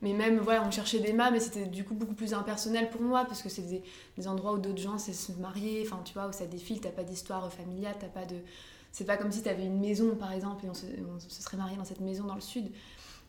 [0.00, 3.00] Mais même, voilà, on cherchait des mâts, mais c'était du coup beaucoup plus impersonnel pour
[3.02, 3.82] moi, parce que c'est
[4.16, 6.90] des, endroits où d'autres gens c'est se marier, enfin tu vois, où ça défile, t'as
[6.90, 8.36] pas d'histoire familiale, t'as pas de...
[8.92, 10.86] C'est pas comme si t'avais une maison par exemple, et on se,
[11.28, 12.70] serait marié dans cette maison dans le sud.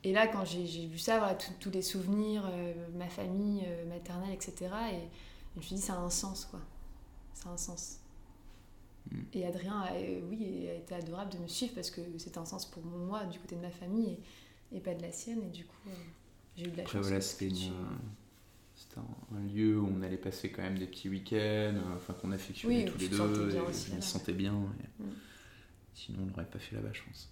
[0.04, 4.32] Et là, quand j'ai vu ça, voilà, tous les souvenirs, euh, ma famille euh, maternelle,
[4.32, 4.54] etc.
[4.94, 5.10] Et
[5.56, 6.60] je me suis dit, ça a un sens, quoi.
[7.34, 7.98] Ça a un sens.
[9.12, 9.15] Mm.
[9.34, 12.45] Et Adrien, a, euh, oui, a été adorable de me suivre parce que c'est un
[12.45, 14.17] sens pour moi, du côté de ma famille,
[14.72, 15.41] et, et pas de la sienne.
[15.43, 15.91] Et du coup, euh,
[16.56, 17.08] j'ai eu de la Après chance.
[17.08, 17.74] voilà, c'était une-
[18.98, 21.36] un, un lieu où on allait passer quand même des petits week-ends,
[21.76, 23.17] euh, enfin qu'on affectionnait Oui, tous les deux,
[23.48, 24.02] bien et aussi on là-bas.
[24.02, 24.54] se sentait bien.
[25.00, 25.08] et Mm.
[25.93, 27.30] Sinon on l'aurait pas fait là-bas, je pense.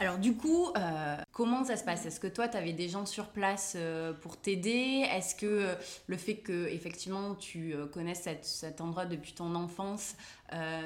[0.00, 2.06] Alors du coup, euh, comment ça se passe?
[2.06, 5.06] Est-ce que toi, tu avais des gens sur place euh, pour t'aider?
[5.14, 5.74] Est-ce que euh,
[6.06, 10.14] le fait que effectivement tu connaisses cet endroit depuis ton enfance,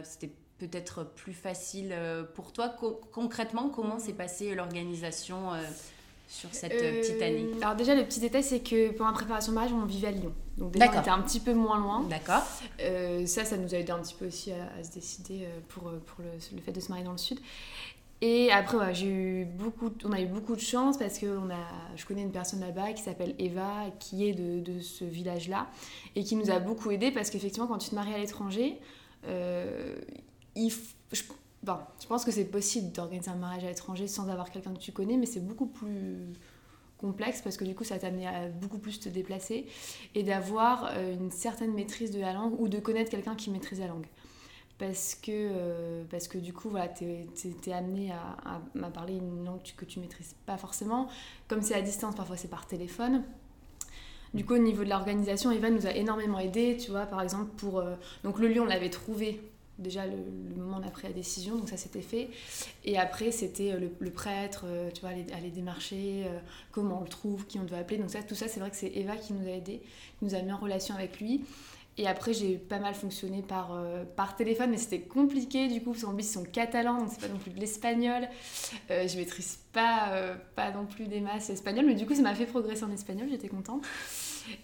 [0.03, 1.95] c'était peut-être plus facile
[2.35, 2.75] pour toi?
[3.13, 5.51] Concrètement, comment s'est passée l'organisation
[6.27, 7.47] sur cette petite année?
[7.63, 10.11] Alors déjà, le petit détail, c'est que pendant la préparation de mariage, on vivait à
[10.11, 10.35] Lyon.
[10.59, 12.03] Donc déjà, on était un petit peu moins loin.
[12.11, 12.43] D'accord.
[13.27, 16.31] ça, ça nous a aidé un petit peu aussi à, se décider pour, pour le,
[16.53, 17.39] le, fait de se marier dans le sud.
[18.27, 21.27] Et après, j'ai eu beaucoup, on a eu beaucoup de chance parce que
[21.95, 25.67] je connais une personne là-bas qui s'appelle Eva, qui est de, ce village-là,
[26.17, 28.81] et qui nous a beaucoup aidé parce qu'effectivement, quand tu te maries à l'étranger,
[29.27, 29.95] euh,
[30.57, 30.73] il
[31.13, 31.23] je,
[32.09, 35.19] pense que c'est possible d'organiser un mariage à l'étranger sans avoir quelqu'un que tu connais,
[35.19, 36.33] mais c'est beaucoup plus
[36.97, 39.67] complexe parce que du coup ça t'amène à beaucoup plus te déplacer
[40.15, 43.81] et d'avoir euh, une certaine maîtrise de la langue ou de connaître quelqu'un qui maîtrise
[43.81, 44.07] la langue
[44.87, 49.45] parce que, euh, parce que du coup, voilà, tu es, amené à, à, parler une
[49.45, 51.09] langue que tu maîtrises pas forcément.
[51.49, 53.23] Comme c'est à distance, parfois c'est par téléphone.
[54.35, 57.51] Du coup, au niveau de l'organisation, Eva nous a énormément aidé, tu vois, par exemple,
[57.57, 57.79] pour...
[57.79, 57.95] Euh,
[58.25, 59.41] donc le lieu, on l'avait trouvé
[59.79, 60.17] déjà le,
[60.57, 62.29] moment où on a pris la décision, donc ça s'était fait.
[62.85, 66.27] Et après, c'était euh, le, prêtre, tu vois, aller, aller démarcher,
[66.73, 67.97] comment on le trouve, qui on doit appeler.
[67.97, 69.81] Donc ça, tout ça, c'est vrai que c'est Eva qui nous a aidé,
[70.19, 71.43] qui nous a mis en relation avec lui.
[71.97, 75.93] Et après, j'ai pas mal fonctionné par, euh, par téléphone, mais c'était compliqué du coup,
[75.93, 78.29] parce qu'en plus, ils sont catalans, donc c'est pas non plus de l'espagnol.
[78.91, 82.23] Euh, je maîtrise pas, euh, pas non plus des masses espagnol, mais du coup, ça
[82.23, 83.85] m'a fait progresser en espagnol, j'étais contente.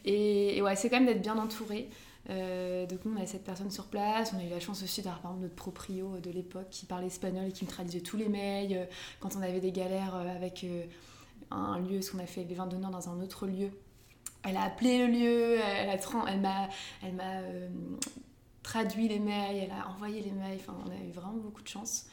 [0.05, 1.89] Et, ouais, c'est quand même d'être bien entourée.
[2.29, 4.33] donc, on a cette personne sur place.
[4.35, 7.07] On a eu la chance aussi d'avoir par exemple notre proprio de l'époque qui parlait
[7.07, 8.89] espagnol et qui me traduisait tous les mails.
[9.21, 10.67] Quand on avait des galères avec
[11.51, 13.71] un lieu, parce qu'on a fait les vins d'honneur dans un autre lieu
[14.43, 16.69] elle a appelé le lieu, elle, m'a,
[17.03, 17.69] elle m'a euh,
[18.63, 21.69] traduit les mails, elle a envoyé les mails, enfin on a eu vraiment beaucoup de
[21.69, 22.07] chance.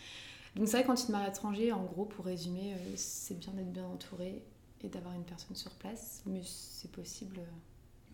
[0.55, 3.39] Donc c'est vrai quand tu te maries à l'étranger, en gros pour résumer, euh, c'est
[3.39, 4.43] bien d'être bien entouré
[4.83, 7.37] et d'avoir une personne sur place, mais c'est possible.
[7.39, 7.55] Euh,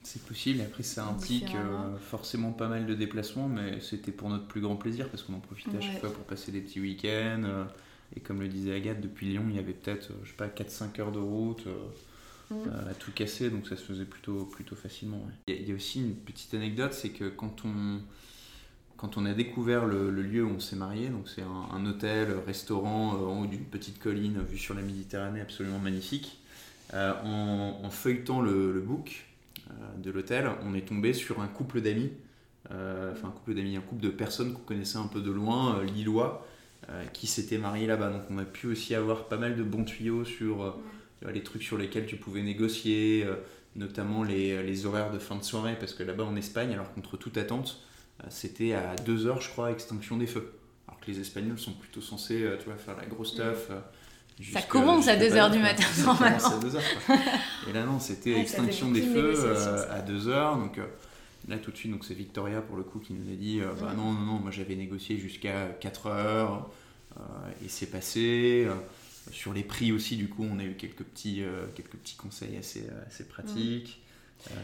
[0.04, 1.56] c'est possible, après ça implique
[1.97, 5.39] forcément pas mal de déplacements, mais c'était pour notre plus grand plaisir parce qu'on en
[5.39, 7.67] profitait à chaque fois pour passer des petits week-ends.
[8.13, 10.99] et comme le disait Agathe, depuis Lyon, il y avait peut-être, je sais pas, 4-5
[10.99, 11.65] heures de route.
[12.51, 15.25] Euh, à tout casser, donc ça se faisait plutôt, plutôt facilement.
[15.47, 18.01] Il y, a aussi une petite anecdote, c'est que quand on,
[18.97, 23.15] quand on a découvert le, lieu où on s'est marié, donc c'est un, hôtel, restaurant
[23.15, 26.39] euh, en haut d'une petite colline vue sur la Méditerranée absolument magnifique,
[26.93, 29.25] euh, en, feuilletant le, book
[29.97, 32.12] de l'hôtel, on est tombé sur un couple d'amis,
[32.69, 36.45] enfin un couple d'amis, un couple de personnes qu'on connaissait un peu de loin, lillois,
[37.13, 38.12] qui s'étaient mariés là-bas.
[38.12, 40.75] Donc on a pu aussi avoir pas mal de bons tuyaux sur
[41.31, 43.36] les trucs sur lesquels tu pouvais négocier, euh,
[43.75, 47.17] notamment les, les, horaires de fin de soirée, parce que là-bas en Espagne, alors contre
[47.17, 47.81] toute attente,
[48.21, 50.53] euh, c'était à 2 heures, je crois, extinction des feux.
[50.88, 53.71] Alors que les Espagnols sont plutôt censés euh, tu vois, faire la grosse stuff.
[54.51, 56.47] Ça commence à 2h du matin, normalement.
[56.47, 56.81] à 2 heures,
[57.69, 59.55] Et là, non, c'était extinction des feux
[59.91, 60.57] à 2 heures.
[60.57, 60.79] Donc
[61.47, 64.12] là, tout de suite, c'est Victoria pour le coup qui nous a dit bah non,
[64.12, 66.69] non, non, moi j'avais négocié jusqu'à 4 heures
[67.63, 68.67] et c'est passé.
[69.31, 72.57] Sur les prix aussi, du coup, on a eu quelques petits, euh, quelques petits conseils
[72.57, 74.01] assez, euh, assez pratiques.
[74.51, 74.55] Euh,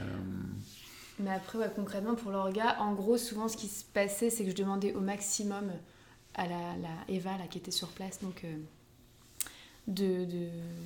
[1.20, 4.52] Mais après, ouais, concrètement, pour l'orga, en gros, souvent, ce qui se passait, c'est que
[4.52, 5.72] je demandais au maximum
[6.34, 8.46] à la, la Eva, là, qui était sur place, donc
[9.88, 10.28] de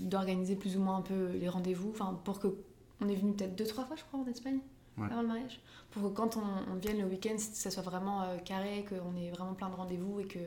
[0.01, 2.47] d'organiser plus ou moins un peu les rendez-vous, enfin, pour que
[3.01, 4.59] on est venu peut-être deux, trois fois, je crois, en Espagne,
[4.97, 5.59] avant le mariage,
[5.91, 9.69] pour que quand on, vienne le week-end, ça soit vraiment carré, qu'on ait vraiment plein
[9.69, 10.39] de rendez-vous et que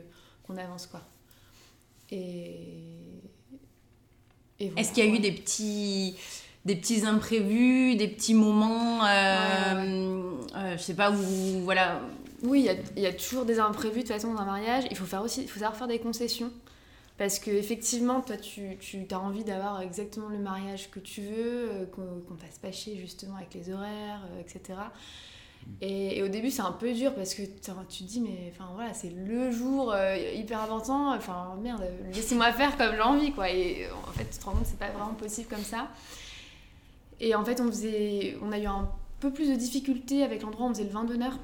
[0.43, 1.01] qu'on avance, quoi.
[2.11, 2.83] Et,
[4.59, 6.15] Est-ce qu'il y a eu des petits,
[6.65, 12.01] des petits imprévus, des petits moments, euh, euh, je sais pas, où voilà.
[12.43, 14.85] Oui, il y a, y a, toujours des imprévus de toute façon dans un mariage.
[14.91, 16.51] Il faut, faire aussi, faut savoir faire des concessions.
[17.17, 21.69] Parce que effectivement, toi, tu, tu as envie d'avoir exactement le mariage que tu veux,
[21.71, 24.75] euh, qu'on ne fasse pas chier justement avec les horaires, etc.
[25.81, 28.93] Et, au début, c'est un peu dur parce que tu te dis, mais enfin voilà,
[28.93, 33.49] c'est le jour euh, hyper important, enfin merde, laissez-moi faire comme j'ai envie, quoi.
[33.49, 35.89] Et en fait, tu te rends compte c'est pas vraiment possible comme ça.
[37.19, 40.67] Et en fait, on, faisait, on a eu un peu plus de difficultés avec l'endroit
[40.67, 41.37] on faisait le vin d'honneur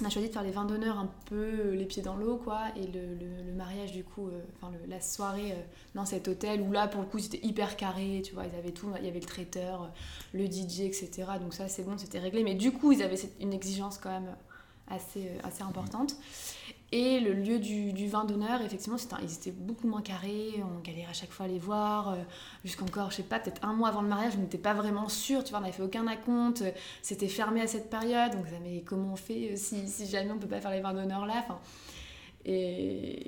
[0.00, 2.36] on a choisi de faire les vins d'honneur un peu euh, les pieds dans l'eau,
[2.36, 2.64] quoi.
[2.76, 5.62] Et le, mariage, du coup, euh, enfin, la soirée euh,
[5.94, 8.44] dans cet hôtel où là, pour le coup, c'était hyper carré, tu vois.
[8.46, 9.90] Ils avaient tout, il y avait le traiteur,
[10.32, 11.10] le DJ, etc.
[11.40, 12.44] Donc ça, c'est bon, c'était réglé.
[12.44, 14.36] Mais du coup, ils avaient une exigence quand même
[14.90, 16.16] assez, assez importante.
[16.90, 21.10] Et le lieu du, du vin d'honneur, effectivement, ils étaient beaucoup moins carrés, on galérait
[21.10, 22.16] à chaque fois à les voir, euh,
[22.64, 25.44] jusqu'encore, je sais pas, peut-être un mois avant le mariage, on n'était pas vraiment sûr,
[25.44, 26.64] tu vois, on n'avait fait aucun acompte,
[27.02, 30.38] c'était fermé à cette période, donc mais comment on fait euh, si, si jamais on
[30.38, 31.44] peut pas faire les vins d'honneur là
[32.46, 33.26] et...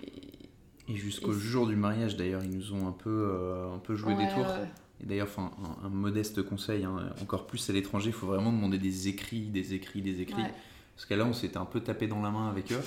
[0.89, 4.15] Et jusqu'au jour du mariage, d'ailleurs, ils nous ont un peu, euh, un peu joué
[4.15, 4.47] Ouais, des tours.
[5.03, 8.51] Et d'ailleurs, enfin, un, un modeste conseil, hein, encore plus à l'étranger, il faut vraiment
[8.51, 10.43] demander des écrits, des écrits, des écrits.
[10.43, 10.55] Ouais.
[11.01, 12.83] Parce que là, on s'était un peu tapé dans la main avec eux.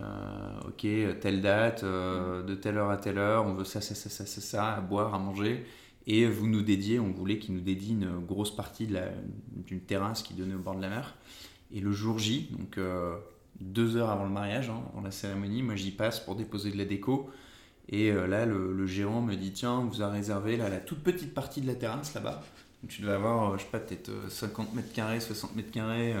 [0.00, 0.86] Euh, ok,
[1.20, 4.26] telle date, euh, de telle heure à telle heure, on veut ça, ça, ça, ça,
[4.26, 5.66] ça, ça, à boire, à manger.
[6.06, 8.86] Et vous nous dédiez, on voulait qu'ils nous dédient une grosse partie
[9.66, 11.16] d'une terrasse qui donnait au bord de la mer.
[11.74, 13.16] Et le jour J, donc euh,
[13.60, 16.78] deux heures avant le mariage, hein, avant la cérémonie, moi j'y passe pour déposer de
[16.78, 17.28] la déco.
[17.88, 21.34] Et là, le, gérant me dit Tiens, on vous a réservé là, la toute petite
[21.34, 22.40] partie de la terrasse là-bas.
[22.88, 26.14] Tu devais avoir, je sais pas, peut-être euh, 50 mètres carrés, 60 mètres carrés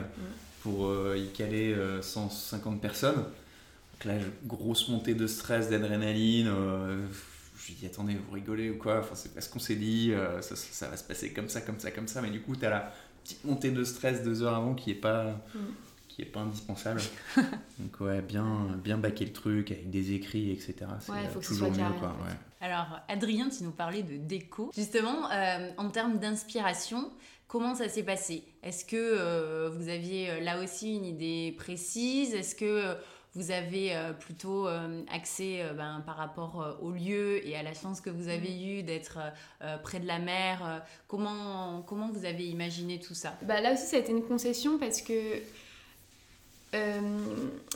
[0.62, 3.16] pour euh, y caler euh, 150 personnes.
[3.16, 6.48] Donc là, grosse montée de stress, d'adrénaline.
[6.48, 7.06] euh,
[7.58, 9.00] je lui dis Attendez, vous rigolez ou quoi?
[9.00, 11.48] Enfin, c'est pas ce qu'on s'est dit, euh, ça, ça- ça va se passer comme
[11.48, 12.20] ça, comme ça, comme ça.
[12.22, 14.94] Mais du coup, tu as la petite montée de stress deux heures avant qui est
[14.96, 15.24] pas.
[15.54, 15.58] Mm.
[16.08, 17.00] Qui est pas indispensable.
[17.78, 20.74] Donc, ouais, bien, bien baquer le truc avec des écrits, etc.
[21.00, 22.08] C'est Ouais, euh, faut que ce toujours soit mieux, carré, quoi.
[22.10, 22.30] en fait.
[22.32, 22.38] ouais.
[22.60, 24.70] Alors, Adrien, tu nous parlais de déco.
[24.76, 27.10] Justement, euh, en termes d'inspiration,
[27.52, 28.44] comment ça s'est passé?
[28.62, 32.34] Est-ce que euh, vous aviez euh, là aussi une idée précise?
[32.34, 32.94] Est-ce que euh,
[33.34, 34.66] vous avez plutôt
[35.10, 38.82] axé euh, ben, par rapport au lieu et à la chance que vous avez eue
[38.82, 39.18] d'être
[39.82, 40.82] près de la mer?
[41.08, 43.38] Comment, comment vous avez imaginé tout ça?
[43.42, 45.42] Bah, là aussi, ça a été une concession parce que
[46.74, 47.00] euh,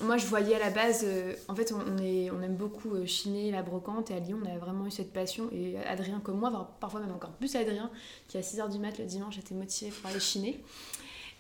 [0.03, 3.63] moi, je voyais à la base, euh, en fait, on, aime beaucoup euh, chiner, la
[3.63, 5.51] brocante, et à Lyon, on a vraiment eu cette passion.
[5.53, 7.91] Et Adrien, comme moi, parfois même encore plus Adrien,
[8.29, 10.63] qui à 6h du mat le dimanche était motivé pour aller chiner.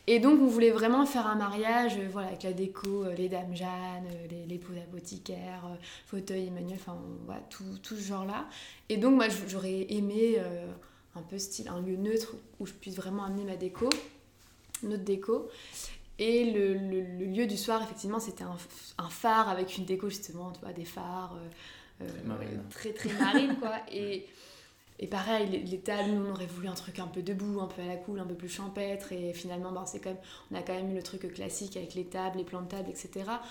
[0.06, 3.56] Et donc, on voulait vraiment faire un mariage, euh, voilà, avec la déco, les dames
[3.56, 5.62] Jeanne, les, les pots d'apothicaire,
[6.06, 6.98] fauteuil Emmanuel, enfin,
[7.48, 8.46] tout, tout ce genre-là.
[8.90, 10.38] Et donc, moi, j'aurais aimé
[11.16, 13.88] un peu style, un lieu neutre où je puisse vraiment amener ma déco,
[14.82, 15.48] notre déco.
[16.18, 18.56] Et le, le- le lieu du soir, effectivement, c'était un,
[18.98, 22.62] un phare avec une déco, justement, tu vois, des phares euh, euh, Très marine.
[22.70, 23.76] très, très marine, quoi.
[23.92, 24.26] Et,
[24.98, 27.86] et pareil, tables, nous, on aurait voulu un truc un peu debout, un peu à
[27.86, 29.12] la cool, un peu plus champêtre.
[29.12, 30.18] Et finalement, ben, c'est quand même,
[30.52, 32.90] on a quand même eu le truc classique avec les tables, les plans de table,
[32.90, 33.42] etc.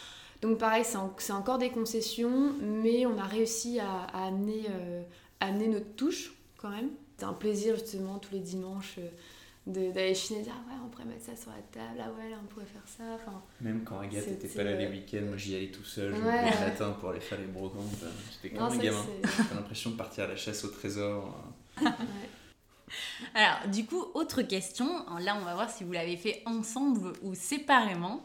[0.41, 4.63] Donc pareil, c'est en- c'est encore des concessions, mais on a réussi à, à amener,
[4.71, 5.03] euh,
[5.39, 6.89] à amener notre touche, quand même.
[7.17, 8.95] C'est un plaisir, justement, tous les dimanches.
[8.99, 9.09] euh,
[9.67, 12.29] d'aller chiner et dire ah ouais on pourrait mettre ça sur la table ah ouais
[12.29, 14.91] là on pourrait faire ça enfin Même quand Agathe était C'était, pas là les euh,
[14.91, 16.19] week-ends, moi j'y allais tout seul, Ouais.
[16.51, 17.81] le matin pour aller faire les brocantes.
[18.03, 18.09] euh,
[18.43, 19.05] J'étais comme un gamin.
[19.49, 21.35] T'as l'impression de partir à la chasse au trésor.
[21.81, 21.87] ouais.
[23.35, 24.87] Alors, du coup, autre question.
[25.19, 28.23] Là, on va voir si vous l'avez fait ensemble ou séparément.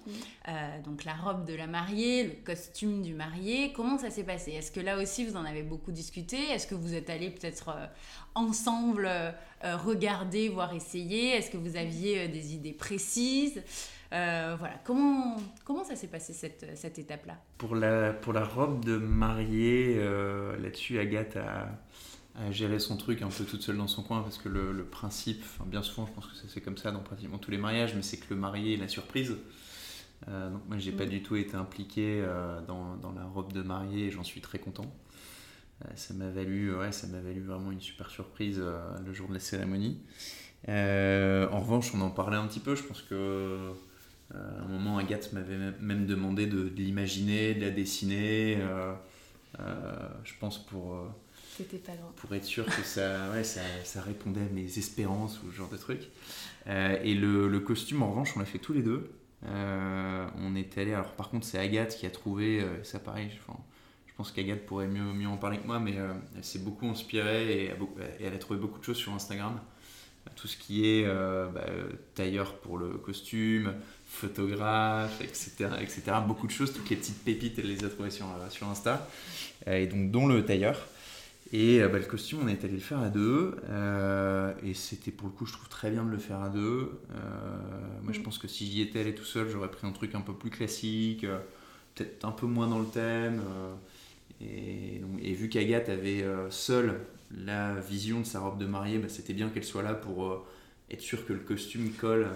[0.49, 0.53] Euh,
[0.85, 3.73] donc, la robe de la mariée, le costume du marié.
[3.75, 4.53] Comment ça s'est passé?
[4.53, 6.37] Est-ce que là aussi, vous en avez beaucoup discuté?
[6.51, 7.87] Est-ce que vous êtes allés peut-être euh,
[8.35, 9.31] ensemble euh,
[9.65, 11.31] euh, regarder, voire essayer?
[11.31, 13.63] Est-ce que vous aviez euh, des idées précises?
[14.13, 14.75] Euh, Voilà.
[14.85, 17.37] Comment, comment ça s'est passé cette, cette étape-là?
[17.59, 21.69] Pour la, pour la robe de mariée, euh, là-dessus, Agathe a,
[22.47, 24.85] a géré son truc un peu toute seule dans son coin parce que le, le
[24.85, 27.95] principe, enfin, bien souvent, je pense que c'est comme ça dans pratiquement tous les mariages,
[27.95, 29.37] mais c'est que le marié est la surprise.
[30.29, 31.09] Euh, donc moi, j'ai pas Mm.
[31.09, 34.59] du tout été impliqué euh, dans, dans la robe de mariée et j'en suis très
[34.59, 34.87] content.
[35.85, 39.29] Euh, ça m'a valu, ouais, ça m'a valu vraiment une super surprise euh, le jour
[39.29, 40.01] de la cérémonie.
[40.69, 42.75] Euh, en revanche, on en parlait un petit peu.
[42.77, 43.73] Je pense que euh,
[44.35, 48.59] à un moment, Agathe m'avait même- demandé de, de l'imaginer, de la dessiner.
[48.61, 48.95] euh,
[49.61, 50.95] euh, je pense pour,
[52.17, 55.69] pour être sûr que ça, ouais, ça, ça répondait à mes espérances ou ce genre
[55.69, 56.09] de truc.
[56.67, 59.11] Euh, et le, costume, en revanche, on l'a fait tous les deux.
[59.47, 60.93] Euh, on est allé.
[60.93, 62.61] Alors, par contre, c'est Agathe qui a trouvé.
[62.61, 63.31] euh, ça, pareil.
[63.41, 63.59] Enfin,
[64.07, 66.87] je pense qu'Agathe pourrait mieux, mieux en parler que moi, mais euh, elle s'est beaucoup
[66.87, 67.73] inspirée et,
[68.21, 69.59] elle a trouvé beaucoup de choses sur Instagram.
[70.37, 71.65] Tout ce qui est bah,
[72.15, 73.75] tailleur pour le costume,
[74.07, 76.03] photographe, etc., etc.
[76.27, 79.09] Beaucoup de choses, toutes les petites pépites, elle les a trouvées sur, sur Insta.
[79.67, 80.87] Et donc, dont le tailleur.
[81.53, 83.57] Et euh, bah, le costume, on est allé le faire à deux.
[83.69, 87.01] euh, et c'était pour le coup, je trouve très bien de le faire à deux.
[87.13, 87.59] Euh,
[88.03, 88.23] moi, je Mm.
[88.23, 90.51] pense que si j'y étais allé tout seul, j'aurais pris un truc un peu plus
[90.51, 91.41] classique, euh,
[91.95, 93.43] peut-être un peu moins dans le thème.
[94.41, 95.01] et,
[95.35, 99.65] vu qu'Agathe avait seule la vision de sa robe de mariée, bah, c'était bien qu'elle
[99.65, 100.47] soit là pour
[100.91, 102.27] être sûre que le costume colle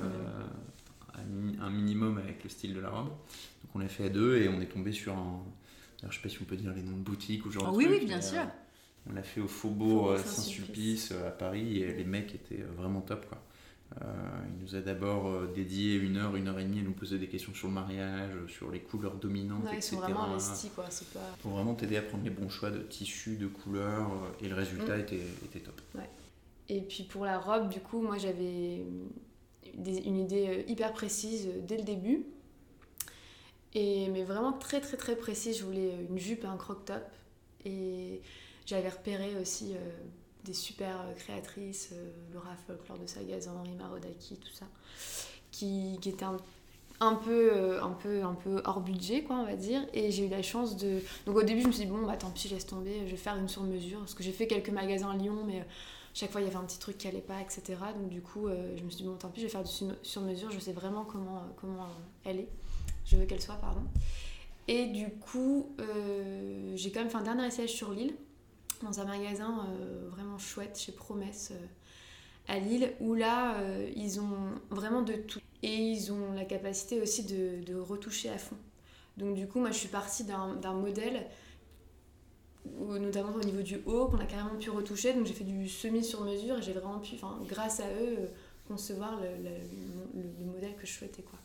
[1.61, 3.09] un minimum avec le style de la robe.
[3.09, 5.43] Donc on l'a fait à deux et on est tombé sur un.
[6.03, 7.65] Alors, je sais pas si on peut dire les noms de boutiques ou genre.
[7.65, 8.47] de Oh oui, trucs, oui, bien sûr.
[9.09, 11.13] On l'a fait au Faubourg euh, Saint-Sulpice.
[11.13, 13.27] Euh, à Paris et les mecs étaient euh, vraiment top.
[13.29, 13.39] Quoi.
[14.03, 14.05] Euh,
[14.49, 17.29] il nous a d'abord dédié une heure, une heure et demie à nous poser des
[17.29, 19.91] questions sur le mariage, sur les couleurs dominantes, Ouais, ils etc.
[19.97, 22.81] sont vraiment investis quoi c'est pas Pour vraiment t'aider à prendre les bons choix de
[22.81, 24.11] tissus, de couleurs
[24.43, 25.01] et le résultat Mm.
[25.01, 25.81] était, était top.
[26.69, 28.83] Et puis pour la robe, du coup, moi j'avais
[29.77, 32.25] une idée hyper précise dès le début.
[33.75, 35.59] Et, mais vraiment très très très précise.
[35.59, 37.03] Je voulais une jupe et un croc-top.
[37.65, 38.21] Et
[38.67, 39.75] j'avais repéré aussi
[40.45, 41.93] des super créatrices,
[42.33, 44.67] Laura Folklore de Sagazan, Henri Marodaki, tout ça,
[45.51, 46.25] qui, qui étaient
[47.01, 49.87] un peu, euh, un, peu, un peu hors budget, quoi, on va dire.
[49.93, 51.01] Et j'ai eu la chance de.
[51.27, 53.17] Donc au début, je me suis dit, bon, bah tant pis, laisse tomber, je vais
[53.17, 53.99] faire une sur-mesure.
[54.01, 55.65] Parce que j'ai fait quelques magasins à Lyon, mais euh,
[56.13, 57.63] chaque fois, il y avait un petit truc qui allait pas, etc.
[57.99, 59.71] Donc du coup, euh, je me suis dit, bon, tant pis, je vais faire du
[60.03, 61.89] sur-mesure, je sais vraiment comment,
[62.25, 62.49] elle est.
[63.05, 63.83] Je veux qu'elle soit, pardon.
[64.67, 65.75] Et du coup,
[66.75, 68.15] j'ai quand même fait un dernier essai sur Lille,
[68.85, 69.67] dans un magasin
[70.11, 71.53] vraiment chouette, chez Promesse
[72.49, 73.57] à Lille, où là,
[73.97, 75.41] ils ont vraiment de tout.
[75.63, 78.57] Et ils ont la capacité aussi de, de retoucher à fond.
[79.17, 81.27] Donc du coup, moi, je suis partie d'un modèle,
[82.81, 85.13] notamment au niveau du haut, qu'on a carrément pu retoucher.
[85.15, 87.17] Donc j'ai fait du semi sur mesure et j'ai vraiment pu,
[87.47, 88.27] grâce à eux, euh,
[88.67, 91.23] concevoir le, le, le, modèle que je souhaitais.
[91.23, 91.39] Quoi.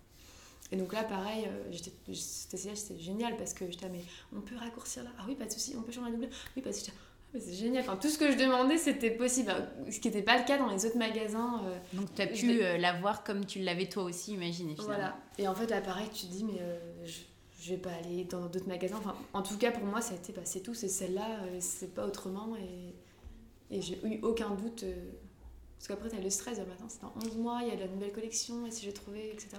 [0.72, 4.04] Et donc là, pareil, euh, c'était génial parce que j'étais, mais
[4.36, 6.62] on peut raccourcir là Ah oui, pas de souci, on peut changer la double Oui,
[6.62, 6.92] parce que
[7.34, 7.84] c'est génial.
[7.84, 9.54] Enfin, tout ce que je demandais, c'était possible.
[9.92, 11.62] Ce qui n'était pas le cas dans les autres magasins.
[11.66, 14.74] Euh, Donc, tu as pu euh, la voir comme tu l'avais toi aussi imaginé.
[14.74, 14.94] Finalement.
[14.96, 15.18] Voilà.
[15.38, 17.20] Et en fait, là, pareil, tu te dis, mais euh, je,
[17.62, 18.98] je vais pas aller dans d'autres magasins.
[18.98, 21.94] Enfin, en tout cas, pour moi, ça a été, bah, c'est tout, c'est celle-là, c'est
[21.94, 22.56] pas autrement.
[22.56, 22.96] Et,
[23.78, 24.84] et j'ai eu aucun doute.
[25.78, 27.82] parce qu'après, tu as le stress, maintenant, c'est dans 11 mois, il y a de
[27.82, 29.50] la nouvelle collection, et si j'ai trouvé, etc.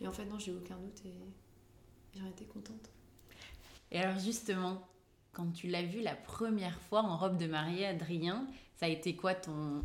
[0.00, 2.90] Et en fait, non, j'ai eu aucun doute et j'en étais contente.
[3.90, 4.80] Et alors, justement,
[5.36, 9.14] quand tu l'as vu la première fois en robe de mariée, Adrien, ça a été
[9.14, 9.84] quoi ton,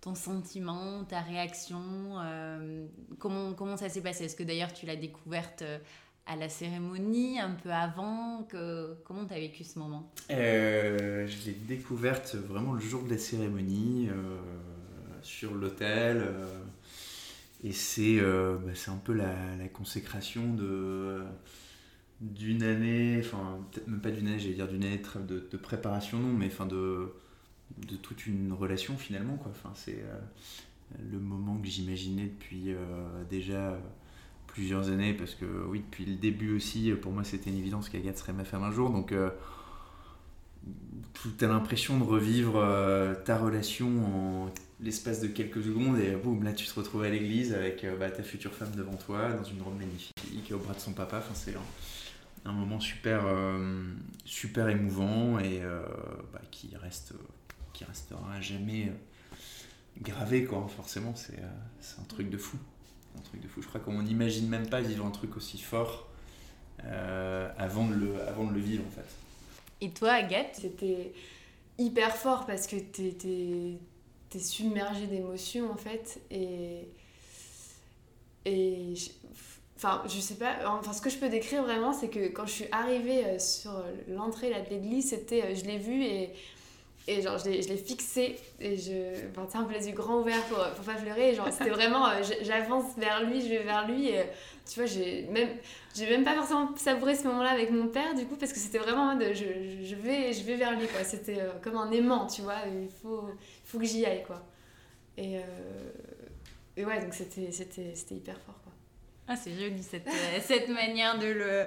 [0.00, 1.80] ton sentiment, ta réaction
[2.18, 2.84] euh,
[3.20, 4.24] comment, comment ça s'est passé?
[4.24, 5.78] Est-ce que d'ailleurs tu l'as découverte euh,
[6.26, 8.42] à la cérémonie, un peu avant?
[8.48, 10.10] Que, Comment tu as vécu ce moment?
[10.32, 14.08] Euh, Je l'ai découverte vraiment le jour de la cérémonie,
[15.22, 16.28] sur l'hôtel.
[17.62, 21.22] et c'est bah, un peu la, la consécration de
[22.20, 26.32] d'une année, enfin peut-être même pas d'une année, j'allais dire d'une année de, préparation, non,
[26.32, 27.12] mais enfin de,
[28.02, 29.36] toute une relation finalement.
[29.36, 29.52] Quoi.
[29.52, 30.18] Enfin, c'est euh,
[31.12, 33.78] le moment que j'imaginais depuis euh, déjà
[34.48, 38.18] plusieurs années, parce que oui, depuis le début aussi, pour moi c'était une évidence qu'Agathe
[38.18, 38.90] serait ma femme un jour.
[38.90, 39.30] Donc euh,
[41.38, 42.54] tu as l'impression de revivre
[43.24, 44.50] ta relation en
[44.80, 48.22] l'espace de quelques secondes et boum, là tu te retrouves à l'église avec bah, ta
[48.22, 51.18] future femme devant toi, dans une robe magnifique, au bras de son papa.
[51.18, 51.52] Enfin, c'est
[52.44, 53.84] un moment super, euh,
[54.24, 55.82] super émouvant et euh,
[56.32, 57.12] bah, qui, reste,
[57.72, 58.92] qui restera jamais euh,
[60.00, 60.66] gravé, quoi.
[60.74, 62.56] Forcément, c'est un truc de fou.
[63.16, 63.62] Un truc de fou.
[63.62, 66.06] Je crois qu'on n'imagine même pas vivre un truc aussi fort
[67.58, 69.08] avant, de le, avant de le vivre, en fait.
[69.80, 71.12] Et toi, Agathe C'était
[71.76, 73.78] hyper fort parce que t'es
[74.34, 76.20] es, submergé d'émotions, en fait.
[76.30, 76.88] Et.
[78.44, 78.94] Et
[79.78, 80.56] Enfin, je sais pas.
[80.66, 83.70] Enfin, ce que je peux décrire vraiment, c'est que quand je suis arrivée euh, sur
[84.08, 86.30] l'entrée de l'église, c'était, euh, je l'ai vu et,
[87.06, 88.40] et genre, je l'ai fixé.
[88.58, 89.28] Et je.
[89.30, 91.32] Enfin, tu un peu les yeux grands ouverts pour, pour pas pleurer.
[91.36, 92.08] Genre, c'était vraiment.
[92.08, 94.08] Euh, j'avance vers lui, je vais vers lui.
[94.08, 94.24] Et,
[94.68, 95.48] tu vois, j'ai même,
[95.94, 98.78] j'ai même pas forcément savouré ce moment-là avec mon père, du coup, parce que c'était
[98.78, 99.44] vraiment de, je,
[99.84, 101.04] je, vais, je vais vers lui, quoi.
[101.04, 102.62] C'était comme un aimant, tu vois.
[102.66, 103.28] Il faut,
[103.64, 104.42] faut que j'y aille, quoi.
[105.16, 105.36] Et,
[106.76, 107.44] et ouais, donc c'était
[108.10, 108.57] hyper fort.
[109.30, 111.66] Ah, c'est joli cette, euh, cette manière de le,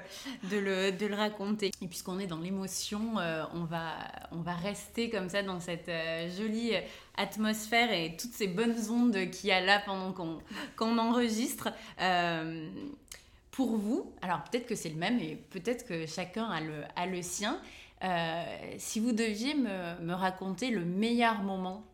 [0.50, 1.69] de, le, de le raconter.
[1.80, 3.93] Et puisqu'on est dans l'émotion, euh, on, va,
[4.32, 6.74] on va rester comme ça dans cette euh, jolie
[7.15, 10.12] atmosphère et toutes ces bonnes ondes qu'il y a là pendant
[10.76, 11.69] qu'on enregistre.
[13.52, 17.06] pour vous, alors peut-être que c'est le même et peut-être que chacun a le, a
[17.06, 17.62] le sien.
[18.78, 21.86] si vous deviez me, me raconter le meilleur moment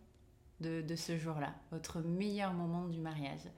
[0.62, 3.50] de, de ce jour-là, votre meilleur moment du mariage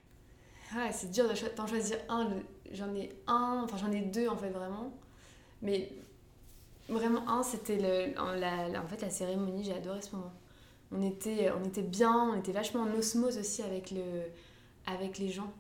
[0.75, 2.29] ah, c'est dur d'en choisir un.
[2.71, 4.93] J'en ai un, enfin j'en ai deux en fait vraiment.
[5.62, 5.91] Mais
[6.88, 10.34] vraiment un, c'était la, en fait, la cérémonie, j'ai adoré ce moment.
[10.91, 14.23] On était, on était bien, on était vachement en osmose aussi avec, le,
[14.86, 15.51] avec les gens.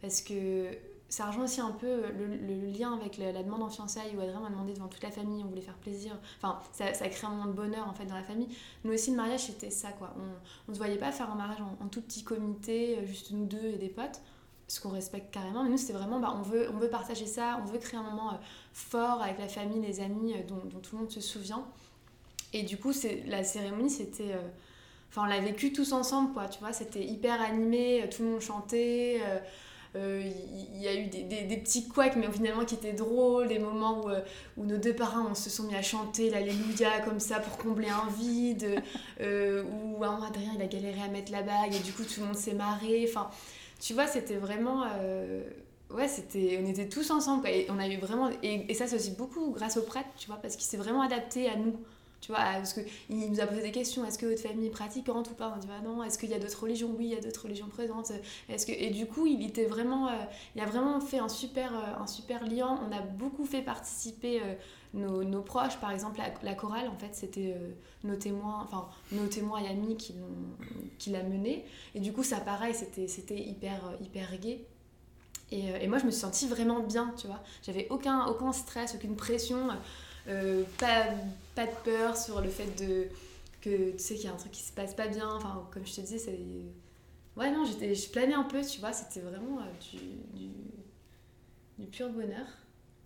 [0.00, 0.70] Parce que
[1.08, 4.50] ça rejoint aussi un peu le, lien avec la, demande en fiançailles où Adrien m'a
[4.50, 6.18] demandé devant toute la famille, on voulait faire plaisir.
[6.38, 8.48] Enfin, ça, ça crée un moment de bonheur en fait dans la famille.
[8.84, 10.14] Nous aussi, le mariage, c'était ça quoi.
[10.16, 13.46] On ne se voyait pas faire un mariage en, en, tout petit comité, juste nous
[13.46, 14.20] deux et des potes
[14.68, 15.64] ce qu'on respecte carrément.
[15.64, 18.02] Mais nous, c'était vraiment, bah, on, veut, on veut partager ça, on veut créer un
[18.02, 18.36] moment euh,
[18.72, 21.64] fort avec la famille, les amis, euh, dont, tout le monde se souvient.
[22.52, 22.92] Et du coup,
[23.26, 24.32] la cérémonie, c'était...
[24.32, 24.48] Euh,
[25.10, 26.72] enfin, on l'a vécu tous ensemble, quoi, tu vois.
[26.72, 29.20] C'était hyper animé, tout le monde chantait.
[29.94, 34.04] Il y, a eu des, des, petits couacs, mais finalement qui étaient drôles, des moments
[34.04, 34.10] où,
[34.56, 37.88] où nos deux parents on se sont mis à chanter l'Alléluia comme ça pour combler
[37.88, 38.80] un vide,
[39.20, 42.36] où Adrien il a galéré à mettre la bague et du coup tout le monde
[42.36, 43.06] s'est marré.
[43.08, 43.28] Enfin,
[43.80, 44.84] tu vois, c'était vraiment.
[45.00, 45.42] Euh,
[45.90, 47.48] ouais, c'était, on était tous ensemble.
[47.48, 48.30] Et on a eu vraiment.
[48.42, 51.48] Et, ça, c'est aussi beaucoup grâce au prêtre, tu vois, parce qu'il s'est vraiment adapté
[51.48, 51.76] à nous.
[52.20, 54.04] Tu vois, parce qu'il nous a posé des questions.
[54.04, 55.52] Est-ce que votre famille est pratiquante ou pas?
[55.54, 56.02] On dit bah non.
[56.02, 56.92] Est-ce qu'il y a d'autres religions?
[56.98, 58.12] Oui, il y a d'autres religions présentes.
[58.48, 60.10] Est-ce que et du coup, il était vraiment,
[60.56, 62.80] il a vraiment fait un super, un super lien.
[62.88, 64.42] On a beaucoup fait participer
[64.94, 67.54] nos, nos, proches, par exemple la, chorale, en fait, c'était
[68.04, 70.14] nos témoins, enfin nos témoins et amis qui
[70.98, 71.64] qui l'a mené.
[71.94, 74.66] Et du coup, ça pareil, c'était, c'était hyper, hyper gai.
[75.50, 77.40] Et, et, moi, je me suis sentie vraiment bien, tu vois.
[77.62, 79.68] J'avais aucun, aucun stress, aucune pression.
[80.28, 81.06] Euh, pas,
[81.54, 83.08] pas de peur sur le fait de
[83.62, 85.28] que tu sais qu'il y a un truc qui se passe pas bien.
[85.34, 86.38] Enfin, comme je te disais, c'est.
[87.36, 89.96] Ouais, non, j'étais, je planais un peu, tu vois, c'était vraiment euh,
[90.34, 90.48] du,
[91.78, 92.46] du, pur bonheur.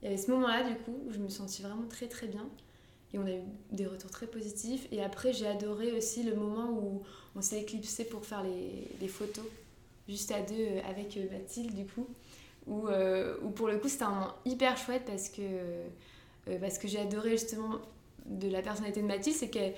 [0.01, 2.49] Il y avait ce moment-là, du coup, où je me sentis vraiment très très bien.
[3.13, 4.89] Et on a eu des retours très positifs.
[4.91, 7.03] Et après, j'ai adoré aussi le moment où
[7.37, 9.45] on s'est éclipsé pour faire les, les photos,
[10.09, 12.09] juste à deux euh, avec Mathilde, du coup.
[12.67, 12.87] Où,
[13.43, 15.43] où pour le coup, c'était un moment hyper chouette parce que
[16.49, 17.79] euh, parce que j'ai adoré justement
[18.27, 19.75] de la personnalité de Mathilde, c'est qu'elle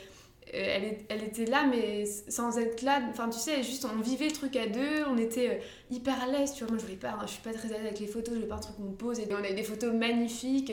[0.55, 3.03] euh, elle, était là, mais sans être là.
[3.11, 5.59] Enfin, tu sais, juste on vivait le truc à deux, on était euh,
[5.91, 6.53] hyper à l'aise.
[6.53, 8.35] Tu vois, moi je voulais pas, je suis pas très à l'aise avec les photos,
[8.35, 9.19] je veux pas un truc qu'on me pose.
[9.21, 10.73] Et on a des photos magnifiques,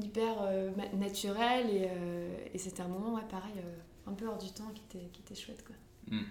[0.00, 0.48] hyper
[0.96, 1.88] naturelles, et,
[2.54, 3.52] et c'était un moment, ouais, pareil,
[4.06, 5.74] un peu hors du temps qui était, qui était chouette, quoi.
[6.10, 6.24] Hmm.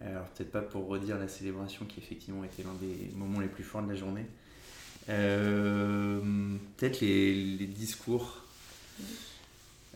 [0.00, 3.64] Alors, peut-être pas pour redire la célébration qui effectivement était l'un des moments les plus
[3.64, 4.26] forts de la journée,
[5.08, 6.20] euh,
[6.76, 8.42] peut-être les, discours.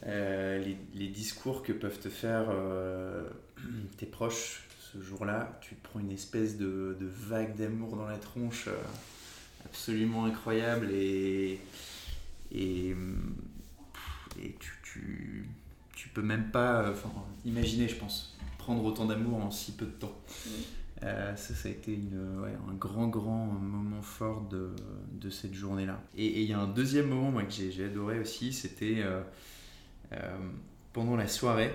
[0.06, 3.28] Euh, les, discours que peuvent te faire euh,
[3.96, 5.58] tes proches ce jour-là.
[5.60, 8.68] Tu prends une espèce de, vague d'amour dans la tronche
[9.64, 11.60] absolument incroyable et,
[12.50, 12.96] tu,
[15.94, 16.94] tu, peux même pas
[17.44, 20.16] imaginer, je pense, prendre autant d'amour en si peu de temps.
[21.04, 21.98] Euh, ça, ça a été
[22.68, 24.70] un grand, grand moment fort de,
[25.12, 26.00] de cette journée-là.
[26.16, 29.20] Et il y a un deuxième moment moi, que j'ai adoré aussi, c'était euh,
[30.12, 30.36] euh,
[30.92, 31.72] pendant la soirée.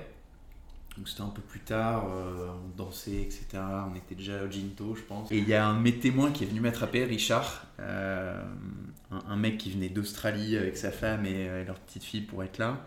[0.98, 3.46] Donc c'était un peu plus tard, on dansait, etc.
[3.92, 5.32] On était déjà au Ginto, je pense.
[5.32, 9.58] Et il y a un de mes témoins qui est venu m'attraper, Richard, un, mec
[9.58, 12.86] qui venait d'Australie avec sa femme et leur petite fille pour être là,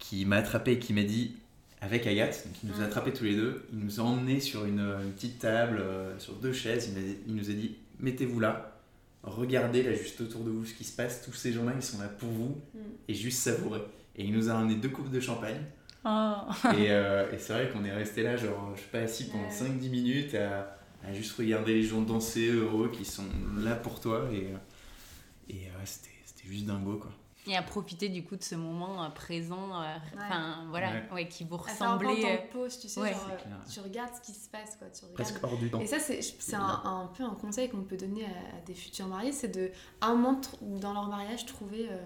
[0.00, 1.36] qui m'a attrapé et qui m'a dit
[1.82, 3.66] avec Agathe, qui nous a attrapés tous les deux.
[3.72, 6.94] Il nous a emmenés sur une, petite table, euh, sur deux chaises.
[7.26, 8.78] Il, nous a dit mettez-vous là,
[9.24, 11.22] regardez là juste autour de vous ce qui se passe.
[11.22, 12.78] Tous ces gens-là, ils sont là pour vous mm.
[13.08, 13.82] et juste savourez.
[14.14, 15.60] Et il nous a amené deux coupes de champagne.
[16.04, 16.34] Oh.
[16.72, 19.90] Euh, et, c'est vrai qu'on est resté là, genre, je sais pas, assis pendant 5-10
[19.90, 20.78] minutes à,
[21.12, 23.24] juste regarder les gens danser heureux qui sont
[23.58, 24.28] là pour toi.
[24.32, 27.12] Et, et c'était juste dingo, quoi.
[27.48, 31.26] Et à profiter du coup de ce moment euh, présent, euh, enfin voilà, ouais.
[31.26, 32.12] qui vous ressemblait.
[32.12, 33.30] À faire pause, tu sais, genre,
[33.72, 34.88] tu regardes ce qui se passe, quoi.
[34.90, 35.80] Tu Presque hors du temps.
[35.80, 39.32] Et ça, c'est un, un, peu un conseil qu'on peut donner à, des futurs mariés,
[39.32, 41.98] c'est de, un moment dans leur mariage, trouver, euh,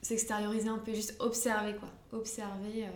[0.00, 1.88] s'extérioriser un peu, juste observer, quoi.
[2.10, 2.88] Observer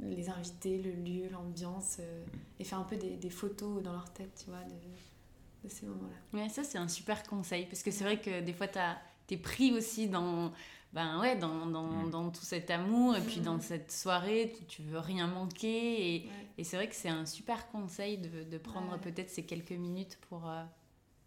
[0.00, 2.60] les invités, le lieu, l'ambiance, mm.
[2.60, 5.84] et faire un peu des, des, photos dans leur tête, tu vois, de, de ces
[5.84, 6.40] moments-là.
[6.40, 8.96] Ouais, ça, c'est un super conseil, parce que c'est vrai que des fois, tu as
[9.26, 10.52] t'es pris aussi dans,
[10.96, 12.10] ben ouais, dans, dans, mm.
[12.10, 13.60] dans, tout cet amour et puis dans mm.
[13.60, 16.14] cette soirée, tu, tu veux rien manquer.
[16.14, 19.72] Et, et c'est vrai que c'est un super conseil de, de prendre peut-être ces quelques
[19.72, 20.62] minutes pour, euh,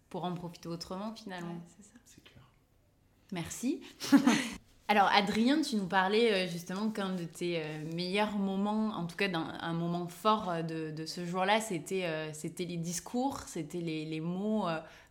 [0.09, 1.61] pour en profiter autrement finalement.
[1.77, 1.99] c'est ça.
[2.05, 2.43] C'est clair.
[3.31, 3.81] Merci.
[4.87, 9.15] Alors Adrien, tu nous parlais euh, justement qu'un de tes euh, meilleurs moments, en tout
[9.15, 14.05] cas d'un un moment fort de, de ce jour-là, c'était c'était les discours, c'était les,
[14.05, 14.65] les mots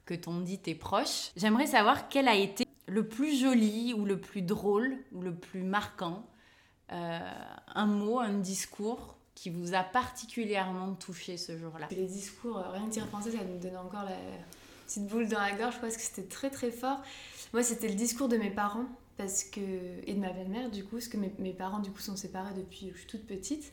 [0.05, 1.31] que t'ont dit tes proches.
[1.37, 5.63] J'aimerais savoir quel a été le plus joli ou le plus drôle ou le plus
[5.63, 6.27] marquant,
[6.93, 7.19] euh,
[7.75, 12.87] un mot, un discours qui vous a particulièrement touché ce jour-là Les discours, euh, rien
[12.87, 14.17] que d'y repenser, ça me donne encore la
[14.87, 17.01] petite boule dans la gorge parce que c'était très très fort.
[17.53, 18.87] Moi, c'était le discours de mes parents
[19.17, 19.61] parce que
[20.07, 22.55] et de ma belle-mère du coup, parce que mes, mes, parents du coup sont séparés
[22.55, 23.73] depuis que je suis toute petite.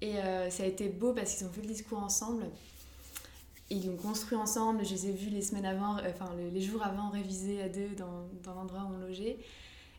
[0.00, 2.44] Et euh, ça a été beau parce qu'ils ont fait le discours ensemble
[3.70, 6.82] ils l'ont construit ensemble, je les ai vus les semaines avant, euh, enfin les jours
[6.82, 9.38] avant réviser à deux dans, dans l'endroit où on logeait.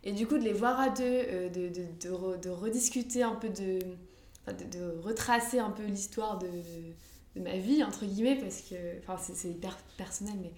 [0.04, 3.50] Et du coup, de les voir à deux, euh, de, de, de, rediscuter un peu,
[3.50, 3.80] de,
[4.48, 6.48] de, retracer un peu l'histoire de,
[7.36, 8.76] ma vie, entre guillemets, parce que
[9.34, 10.52] c'est hyper personnel, mais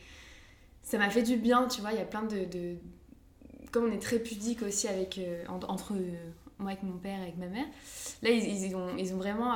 [0.83, 1.91] ça m'a fait du bien, tu vois.
[1.91, 2.75] Il y a plein de.
[3.71, 5.93] Comme on est très pudique aussi avec, euh, entre
[6.59, 7.65] moi, avec mon père, avec ma mère,
[8.21, 9.55] là, ils, ils ont, ils ont vraiment.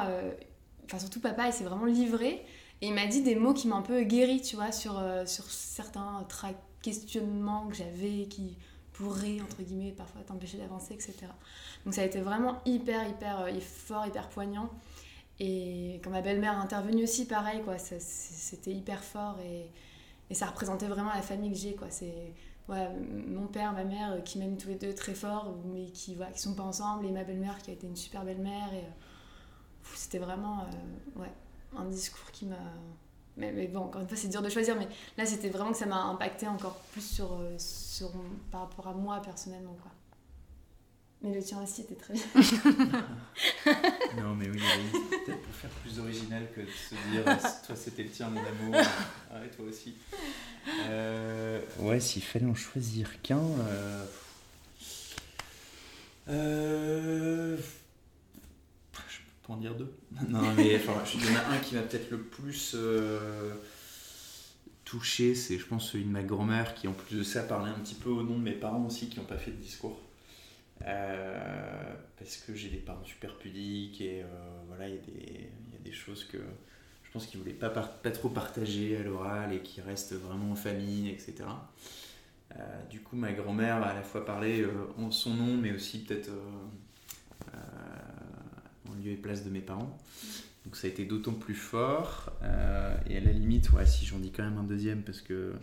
[0.86, 2.44] Enfin, surtout papa, il s'est vraiment livré.
[2.86, 5.26] Et il m'a dit des mots qui m'ont un peu guéri, tu vois, sur, euh,
[5.26, 6.24] sur certains
[6.84, 8.60] questionnements que j'avais qui
[8.94, 11.16] pourraient, entre guillemets, parfois t'empêcher d'avancer, etc.
[11.84, 14.70] Donc ça a été vraiment hyper, hyper euh, fort, hyper poignant.
[15.40, 19.66] Et quand ma belle-mère a intervenu aussi, pareil, quoi, c'était hyper fort et,
[20.30, 21.88] et, ça représentait vraiment la famille que j'ai, quoi.
[21.90, 22.36] C'est
[22.68, 22.92] voilà,
[23.28, 26.40] mon père, ma mère qui m'aiment tous les deux très fort, mais qui voilà, qui
[26.40, 28.72] sont pas ensemble, et ma belle-mère qui a été une super belle-mère.
[28.76, 28.84] Et
[29.96, 30.68] c'était vraiment
[31.16, 31.32] ouais,
[31.78, 32.56] un discours qui m'a.
[33.38, 34.88] Mais, mais, bon, encore une fois, c'est dur de choisir, mais
[35.18, 38.12] là, c'était vraiment que ça m'a impacté encore plus sur, sur,
[38.50, 39.76] par rapport à moi personnellement.
[39.82, 39.92] Quoi.
[41.26, 42.24] Mais le tien aussi était très bien.
[44.22, 44.62] non, mais oui,
[45.10, 47.24] peut-être pour faire plus original que de se dire
[47.66, 48.76] toi c'était le tien, mon amour,
[49.32, 49.96] ah, et toi aussi.
[50.88, 53.40] Euh, ouais, s'il fallait en choisir qu'un.
[53.40, 54.06] Euh...
[56.30, 57.58] Euh...
[59.48, 59.94] En dire deux.
[60.30, 63.54] Non, mais enfin, il y en a un qui m'a peut-être le plus euh,
[64.84, 67.80] touché, c'est je pense celui de ma grand-mère qui en plus de ça parlait un
[67.80, 70.00] petit peu au nom de mes parents aussi qui n'ont pas fait de discours.
[70.86, 74.26] Euh, parce que j'ai des parents super pudiques et euh,
[74.68, 76.38] voilà, il y, a des choses que
[77.04, 80.52] je pense qu'ils ne voulaient pas, pas trop partager à l'oral et qui restent vraiment
[80.52, 81.46] en famille, etc.
[82.90, 84.66] Du coup, ma grand-mère a à la fois parlé
[84.98, 86.30] en son nom, mais aussi peut-être
[88.96, 89.98] en lieu et place de mes parents.
[90.66, 92.32] Donc ça a été d'autant plus fort.
[93.08, 95.54] et à la limite, ouais, si j'en dis quand même un deuxième, parce que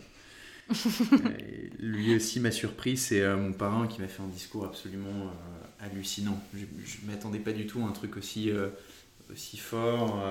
[1.79, 5.85] lui aussi m'a surpris, c'est euh, mon parrain qui m'a fait un discours absolument euh,
[5.85, 6.41] hallucinant.
[6.53, 8.69] Je ne m'attendais pas du tout à un truc aussi, euh,
[9.31, 10.23] aussi fort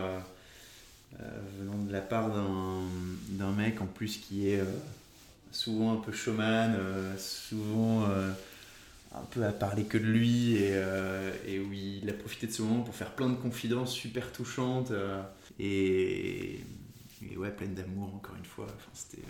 [1.59, 4.63] venant de la part d'un mec en plus qui est
[5.51, 6.75] souvent un peu showman,
[7.19, 8.09] souvent
[9.15, 10.73] un peu à parler que de lui et,
[11.47, 14.93] et, où il a profité de ce moment pour faire plein de confidences super touchantes
[15.59, 16.61] et,
[17.31, 18.65] et ouais, pleine d'amour encore une fois.
[18.65, 19.23] Enfin, c'était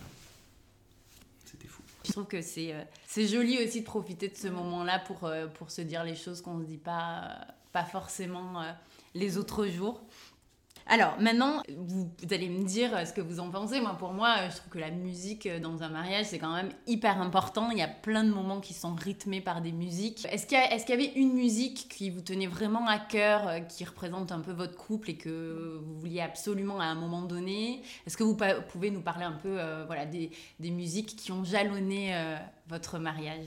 [2.05, 5.47] je trouve que c'est euh, c'est joli aussi de profiter de ce moment-là pour, euh,
[5.47, 8.73] pour se dire les choses qu'on ne se dit pas, pas forcément euh,
[9.15, 10.03] les autres jours.
[10.87, 13.81] Alors maintenant, vous, allez me dire ce que vous en pensez.
[13.81, 17.21] Moi, pour moi, je trouve que la musique dans un mariage, c'est quand même hyper
[17.21, 17.71] important.
[17.71, 20.27] Il y a plein de moments qui sont rythmés par des musiques.
[20.31, 24.41] Est-ce qu'il y, avait une musique qui vous tenait vraiment à cœur, qui représente un
[24.41, 27.83] peu votre couple et que vous vouliez absolument à un moment donné?
[28.07, 28.37] Est-ce que vous
[28.69, 30.31] pouvez nous parler un peu voilà, des,
[30.61, 32.37] musiques qui ont jalonné euh,
[32.69, 33.47] votre mariage?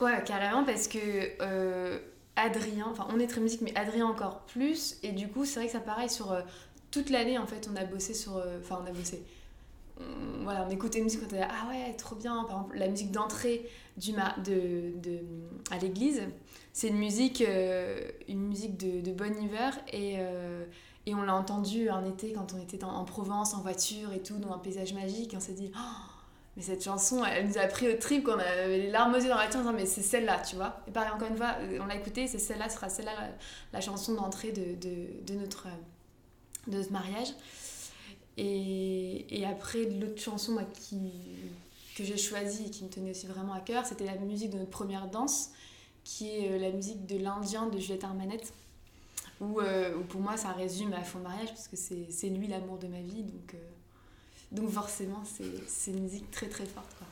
[0.00, 0.98] Ouais, carrément, parce que...
[1.40, 1.98] Euh,
[2.38, 4.96] Adrien, enfin on est très musique, mais Adrien encore plus.
[5.02, 6.42] Et du coup, c'est vrai que ça pareil sur euh,
[6.90, 8.36] toute l'année en fait, on a bossé sur.
[8.36, 9.22] Euh, enfin, on a bossé.
[10.42, 12.44] voilà, on écoutait une musique, on était ah ouais, trop bien.
[12.44, 15.20] Par exemple, la musique d'entrée du de, de,
[15.70, 16.22] à l'église,
[16.72, 20.18] c'est une musique, euh, une musique de, Bon Iver et,
[21.06, 24.38] et on l'a entendue un été quand on était en Provence en voiture et tout,
[24.38, 25.34] dans un paysage magique.
[25.36, 26.17] On s'est dit, oh,
[26.58, 29.28] mais cette chanson, elle nous a pris au trip, qu'on avait les larmes aux yeux
[29.28, 30.82] dans la tête en disant, mais c'est celle-là, tu vois.
[30.88, 33.12] Et pareil, encore une fois, on l'a écoutée, c'est celle-là, sera celle-là
[33.72, 35.68] la, chanson d'entrée de, de, notre,
[36.66, 37.28] de notre mariage.
[38.38, 41.12] Et, et après, l'autre chanson qui,
[41.96, 44.58] que j'ai choisie et qui me tenait aussi vraiment à cœur, c'était la musique de
[44.58, 45.50] notre première danse,
[46.02, 48.42] qui est euh, la musique de l'Indien de Juliette Armanet.
[49.40, 52.88] Où, euh, pour moi, ça résume à fond mariage, parce que c'est lui l'amour de
[52.88, 53.22] ma vie.
[53.22, 53.54] Donc.
[53.54, 53.77] Euh,
[54.52, 55.22] donc forcément,
[55.66, 56.94] c'est une musique très très forte.
[56.96, 57.06] Quoi.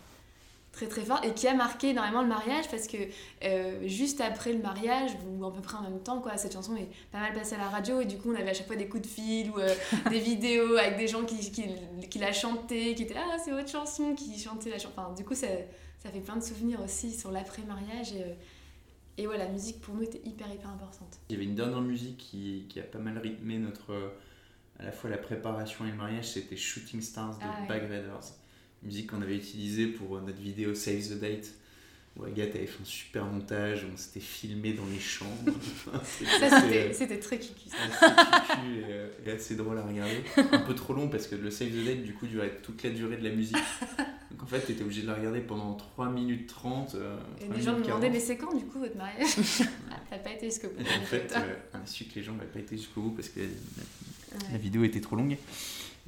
[0.73, 2.99] Très très forte et qui a marqué énormément le mariage parce que
[3.45, 6.77] euh, juste après le mariage, ou à peu près en même temps, quoi, cette chanson
[6.77, 8.77] est pas mal passée à la radio et du coup on avait à chaque fois
[8.77, 9.75] des coups de fil ou euh,
[10.11, 11.65] des vidéos avec des gens qui, qui,
[12.11, 14.93] qui la chantaient, qui étaient Ah, c'est votre chanson, qui chantait la chanson.
[14.97, 15.47] Enfin, du coup, ça,
[15.99, 18.13] ça fait plein de souvenirs aussi sur l'après-mariage.
[18.13, 18.35] Et, euh,
[19.19, 21.19] et ouais, la musique pour nous était hyper hyper importante.
[21.31, 23.95] Il y avait une dernière musique qui, qui a pas mal rythmé notre
[24.79, 28.35] à la fois la préparation et le mariage, c'était Shooting Stars de ah, Bag Raiders.
[28.83, 31.55] Musique qu'on avait utilisée pour notre vidéo Save the Date,
[32.17, 35.53] où Agathe avait fait un super montage, où on s'était filmé dans les chambres.
[36.93, 37.71] c'était très kiki.
[37.73, 40.23] Assez euh, et, assez drôle à regarder.
[40.37, 42.91] Un peu trop long parce que le Save the Date, du coup, durait toute la
[42.91, 43.57] durée de la musique.
[44.31, 46.95] Donc en fait, tu étais obligé de la regarder pendant 3 minutes 30.
[46.95, 49.27] Euh, et les gens me demandaient, mais c'est quand du coup votre mariage?
[49.91, 50.83] Ah, T'as pas été jusqu'au bout.
[50.83, 53.29] en fait, euh, on a su que les gens n'avaient pas été jusqu'au bout parce
[53.29, 53.41] que
[54.53, 55.37] la vidéo était trop longue.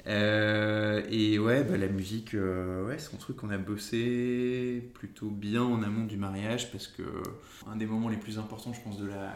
[0.07, 5.29] Euh, et ouais, bah, la musique, euh, ouais, c'est un truc qu'on a bossé plutôt
[5.29, 7.03] bien en amont du mariage parce que
[7.67, 9.33] un des moments les plus importants, je pense, de la,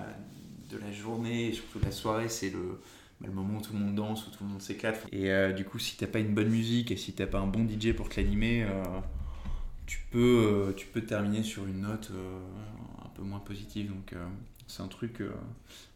[0.69, 2.79] de la journée et surtout de la soirée, c'est le,
[3.21, 5.05] bah, moment où tout le monde danse, où tout le monde s'éclate.
[5.11, 7.47] Et euh, du coup, si t'as pas une bonne musique et si t'as pas un
[7.47, 8.65] bon DJ pour te l'animer,
[9.85, 12.11] tu, peux, tu peux terminer sur une note
[13.03, 13.89] un peu moins positive.
[13.89, 14.15] Donc
[14.67, 15.31] c'est un truc euh,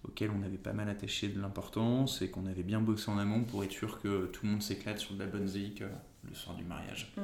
[0.04, 3.44] auquel on avait pas mal attaché de l'importance et qu'on avait bien bossé en amont
[3.44, 5.90] pour être sûr que tout le monde s'éclate sur de la bonne zik euh,
[6.28, 7.14] le soir du mariage.
[7.18, 7.22] Mm.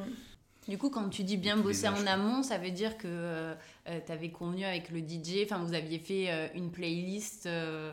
[0.68, 3.53] Du coup, quand tu dis bien bosser en amont, ça veut dire que
[3.86, 7.91] tu avais convenu avec le DJ, enfin vous aviez fait euh, une playlist euh,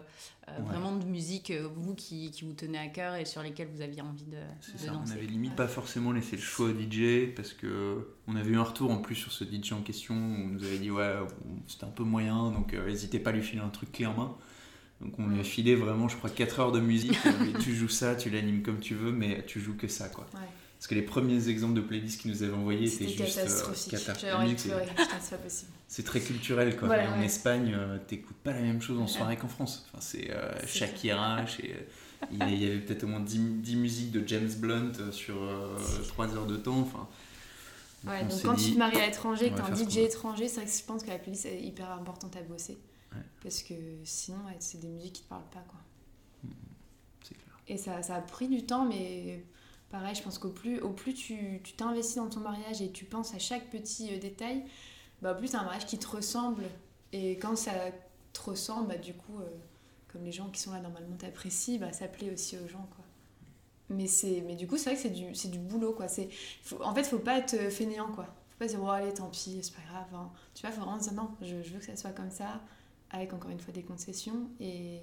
[0.49, 0.65] euh, Ouais.
[0.67, 3.83] vraiment de musique, euh, vous qui, qui vous tenait à cœur et sur lesquelles vous
[3.83, 5.13] aviez envie de, C'est de ça, on danser.
[5.13, 8.63] avait limite pas forcément laissé le choix au DJ parce que on avait eu un
[8.65, 11.13] retour en plus sur ce DJ en question où on nous avait dit ouais
[11.69, 14.15] c'était un peu moyen donc euh, n'hésitez pas à lui filer un truc clé en
[14.15, 14.37] main.
[15.01, 17.89] Donc on lui a filé vraiment je crois 4 heures de musique, on tu joues
[17.89, 20.27] ça, tu l'animes comme tu veux mais tu joues que ça quoi.
[20.35, 20.41] Ouais.
[20.81, 23.43] Parce que les premiers exemples de playlists qu'ils nous avaient envoyés étaient C'était juste euh,
[23.43, 23.97] catastrophiques.
[23.99, 25.71] c'est pas possible.
[25.89, 26.89] C'est très culturel quoi.
[26.89, 27.27] Voilà, en ouais.
[27.27, 29.85] Espagne, euh, t'écoutes pas la même chose en soirée qu'en France.
[29.89, 34.11] Enfin, c'est euh, Shakira, chez, euh, il y avait peut-être au moins 10, 10 musiques
[34.11, 35.37] de James Blunt euh, sur
[36.09, 36.79] 3 heures de temps.
[36.79, 37.09] Enfin,
[38.07, 40.63] Ouais, donc quand dit, tu te maries à l'étranger, que t'es un DJ étranger, c'est
[40.63, 42.79] vrai que je pense que la playlist est hyper importante à bosser.
[43.13, 43.21] Ouais.
[43.43, 43.75] Parce que
[44.05, 45.81] sinon, c'est des musiques qui te parlent pas, quoi.
[47.23, 47.55] c'est clair.
[47.69, 49.45] Et ça, ça a pris du temps, mais
[49.91, 53.35] pareil, je pense qu'au plus, au plus tu t'investis dans ton mariage et tu penses
[53.35, 54.65] à chaque petit euh, détail,
[55.23, 56.65] bah, au plus t'as un mariage qui te ressemble.
[57.13, 57.73] Et quand ça
[58.33, 59.49] te ressemble, bah, du coup, euh,
[60.09, 63.05] comme les gens qui sont là normalement t'apprécient, bah, ça plaît aussi aux gens, quoi.
[63.91, 64.07] Mais,
[64.47, 66.07] mais du coup, c'est vrai que c'est du, du boulot, quoi.
[66.63, 68.25] Faut- en fait, faut pas être euh, fainéant, quoi.
[68.25, 70.07] Faut pas se dire, oh, allez, tant pis, c'est pas grave.
[70.15, 70.31] hein.
[70.55, 72.61] Tu vois, faut vraiment dire, non, je, je veux que ça soit comme ça,
[73.11, 74.49] avec encore une fois des concessions.
[74.61, 75.01] Et,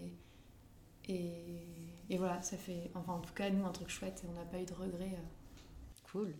[1.07, 1.76] et,
[2.09, 4.45] et voilà, ça fait, enfin, en tout cas, nous, un truc chouette, et on n'a
[4.45, 5.13] pas eu de regrets.
[5.13, 6.11] euh.
[6.11, 6.33] Cool.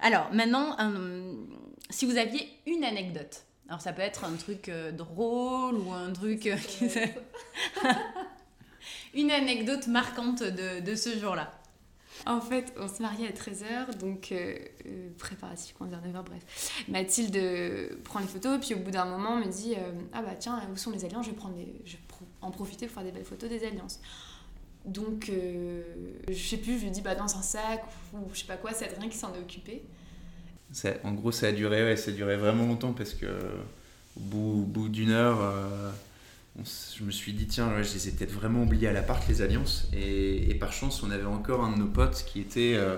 [0.00, 1.34] Alors maintenant, un-
[1.90, 6.12] si vous aviez une anecdote, alors ça peut être un truc euh, drôle ou un
[6.12, 6.46] truc...
[6.46, 6.88] euh, qui-
[9.14, 11.50] une anecdote marquante de, de ce jour-là.
[12.26, 16.84] En fait, on se mariait à 13h, donc euh, euh, préparatif, dire, 9h, bref.
[16.88, 20.34] Mathilde euh, prend les photos, puis au bout d'un moment me dit euh, Ah bah
[20.38, 21.26] tiens, où sont les alliances?
[21.26, 23.64] Je vais, prendre les- je vais pro- en profiter pour faire des belles photos des
[23.64, 24.00] alliances.
[24.88, 25.82] Donc, euh,
[26.28, 27.82] je sais plus, je lui dis bah, dans un sac
[28.14, 29.82] ou je sais pas quoi, c'est rien qui s'en est occupé.
[30.72, 33.26] Ça- en gros, ça a duré, ouais, ça a duré vraiment longtemps parce que
[34.16, 34.20] au
[34.62, 35.90] bout, d'une heure, euh,
[36.58, 39.26] on je me suis dit tiens, ouais, je les ai peut-être vraiment oubliés à l'appart
[39.28, 39.88] les alliances.
[39.92, 42.96] Et, et par chance, on avait encore un de nos potes qui était euh,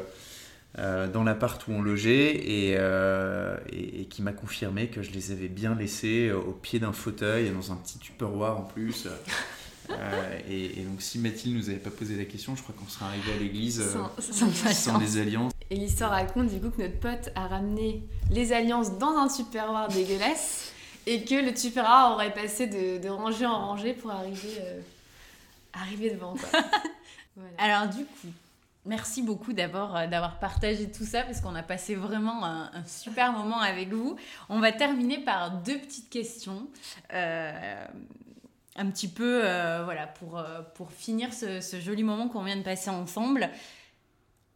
[0.78, 5.11] euh, dans l'appart où on logeait et, euh, et- et qui m'a confirmé que je
[5.11, 9.09] les avais bien laissés au pied d'un fauteuil dans un petit tupperware en plus.
[9.91, 12.88] Euh, et, et donc, si Mathilde nous avait pas posé la question, je crois qu'on
[12.88, 15.53] serait arrivé à l'église euh, Sans- sans- sans les alliances.
[15.70, 19.88] Et l'histoire raconte du coup que notre pote a ramené les alliances dans un tupperware
[19.88, 20.72] dégueulasse
[21.07, 24.80] et que le tupperware aurait passé de, de rangée en rangée pour arriver, euh,
[25.72, 26.34] arriver devant.
[26.34, 26.61] Quoi.
[27.36, 27.51] Voilà.
[27.59, 28.28] Alors du coup,
[28.84, 32.84] merci beaucoup d'abord euh, d'avoir partagé tout ça parce qu'on a passé vraiment un, un
[32.86, 34.16] super moment avec vous.
[34.49, 36.66] On va terminer par deux petites questions.
[37.14, 37.84] euh,
[38.76, 42.56] un petit peu, euh, voilà, pour, euh, pour finir ce, ce joli moment qu'on vient
[42.56, 43.50] de passer ensemble.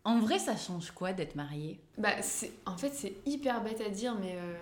[0.04, 1.80] En vrai, ça change quoi d'être marié?
[1.98, 2.10] Bah,
[2.66, 4.54] en fait, c'est hyper bête à dire, mais euh,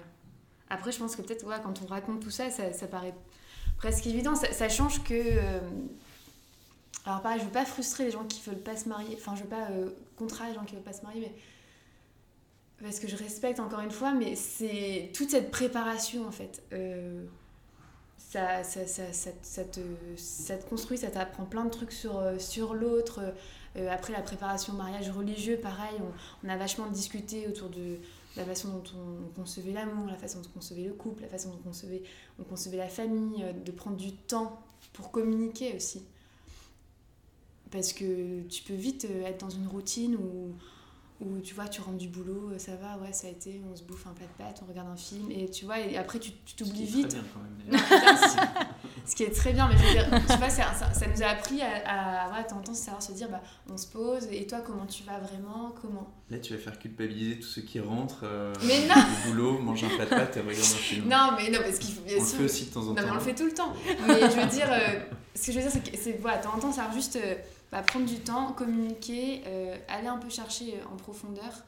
[0.71, 3.15] après, je pense que peut-être quand on raconte tout ça, ça, paraît
[3.77, 4.35] presque évident.
[4.37, 5.39] Ça, change que.
[7.05, 9.17] alors, pareil, je veux pas frustrer les gens qui veulent pas se marier.
[9.19, 9.69] Enfin, je veux pas
[10.17, 11.35] contrarier les gens qui veulent pas se marier, mais.
[12.81, 16.63] Parce que je respecte encore une fois, mais c'est toute cette préparation en fait.
[18.31, 19.03] Ça, ça, ça,
[19.43, 19.81] ça, te,
[20.17, 23.21] ça te construit, ça t'apprend plein de trucs sur, euh, sur l'autre.
[23.77, 25.97] Euh, après la préparation au mariage religieux, pareil,
[26.45, 27.99] on, a vachement discuté autour de
[28.37, 31.51] la façon dont on concevait l'amour, la façon dont on concevait le couple, la façon
[31.51, 32.03] dont on concevait,
[32.39, 34.61] on concevait la famille, euh, de prendre du temps
[34.93, 36.03] pour communiquer aussi.
[37.71, 40.55] Parce que tu peux vite euh, être dans une routine où,
[41.25, 43.77] où tu vois, tu rentres du boulot, euh, ça va, ouais, ça a été, on
[43.77, 46.19] se bouffe un plat de pâtes, on regarde un film, et tu vois, et après
[46.19, 47.09] tu t'oublies vite.
[47.09, 47.81] très bien quand même,
[48.33, 48.39] Non.
[49.05, 51.23] Ce qui est très bien, mais je veux dire, tu vois, ça, ça, ça nous
[51.23, 53.41] a appris à, à voilà, t'entends, savoir se dire, bah,
[53.73, 56.09] on se pose, et toi, comment tu vas vraiment, comment?
[56.31, 59.85] Là, tu vas faire culpabiliser tous ceux qui rentrent euh, Mais non au boulot, mangent
[59.85, 61.09] un plat de pâtes et regardent un film.
[61.09, 62.39] Non, mais non, parce qu'il faut bien on le sûr.
[62.39, 63.03] fait aussi de temps en Non, temps.
[63.05, 63.73] mais on le fait tout le temps.
[64.07, 65.01] Mais je veux dire, euh,
[65.35, 66.95] ce que je veux dire, c'est que c'est, voilà, de temps en temps, ça va
[66.95, 67.35] juste euh,
[67.73, 71.65] bah, prendre du temps, communiquer, euh, aller un peu chercher euh, en profondeur.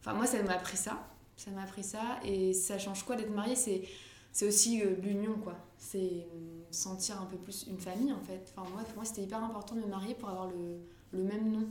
[0.00, 0.98] Enfin, moi, ça m'a appris ça.
[1.36, 2.18] Ça m'a appris ça.
[2.24, 3.82] Et ça change quoi d'être marié C'est,
[4.32, 5.54] c'est aussi euh, l'union, quoi.
[5.78, 6.26] C'est
[6.72, 8.52] sentir un peu plus une famille, en fait.
[8.56, 10.80] Enfin, moi, pour moi, c'était hyper important de me marier pour avoir le,
[11.12, 11.68] le même nom.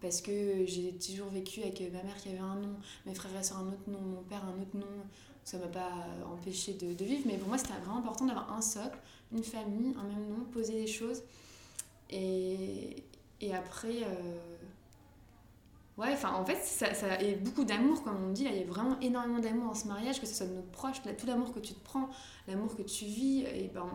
[0.00, 3.44] Parce que j'ai toujours vécu avec ma mère qui avait un nom, mes frères et
[3.44, 4.86] soeurs un autre nom, mon père un autre nom.
[5.44, 5.92] Ça m'a pas
[6.32, 8.98] empêché de, de vivre, mais pour moi, c'était vraiment important d'avoir un socle,
[9.32, 11.22] une famille, un même nom, poser les choses.
[12.10, 13.04] Et,
[13.40, 14.58] et après, euh,
[15.96, 18.62] ouais, enfin, en fait, ça, ça, et beaucoup d'amour, comme on dit, là, il y
[18.62, 21.52] a vraiment énormément d'amour dans ce mariage, que ce soit de nos proches, tout l'amour
[21.52, 22.08] que tu te prends,
[22.48, 23.88] l'amour que tu vis, et ben,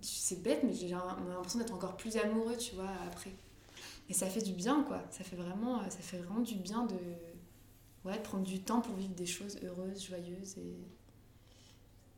[0.00, 3.32] c'est bête, mais j'ai l'impression d'être encore plus amoureux, tu vois, après.
[4.08, 5.02] Et ça fait du bien, quoi.
[5.10, 6.96] Ça fait vraiment, ça fait vraiment du bien de,
[8.04, 10.76] ouais, prendre du temps pour vivre des choses heureuses, joyeuses et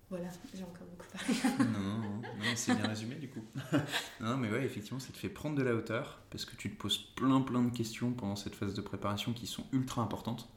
[0.08, 1.34] voilà, j'ai encore beaucoup parlé.
[1.72, 3.42] non, non, non, c'est bien résumé du coup.
[4.20, 6.80] non, mais ouais, effectivement, ça te fait prendre de la hauteur parce que tu te
[6.80, 10.48] poses plein plein de questions pendant cette phase de préparation qui sont ultra importantes.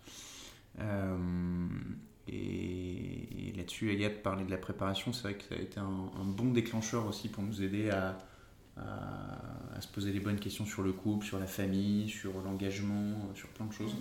[0.79, 1.67] Euh,
[2.27, 6.51] et, là-dessus, Agathe parlait de la préparation, c'est vrai que ça a été un, bon
[6.51, 8.19] déclencheur aussi pour nous aider à
[9.81, 13.65] se poser les bonnes questions sur le couple, sur la famille, sur l'engagement, sur plein
[13.65, 13.95] de choses.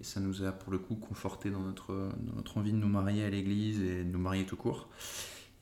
[0.00, 2.88] Et ça nous a pour le coup conforté dans notre, dans notre envie de nous
[2.88, 4.88] marier à l'église et de nous marier tout court.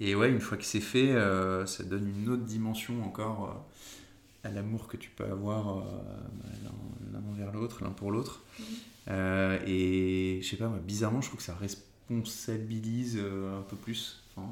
[0.00, 3.64] Et ouais, une fois que c'est fait, euh, ça donne une autre dimension encore
[4.44, 5.82] euh, à l'amour que tu peux avoir euh,
[6.64, 8.42] l'un l'un envers l'autre, l'un pour l'autre.
[9.08, 14.24] Euh, et je sais pas, moi, bizarrement, je trouve que ça responsabilise un peu plus.
[14.34, 14.48] Enfin,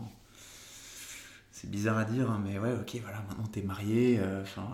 [1.50, 4.20] c'est bizarre à dire, hein, mais ouais, ok, voilà, maintenant t'es marié.
[4.42, 4.68] Enfin,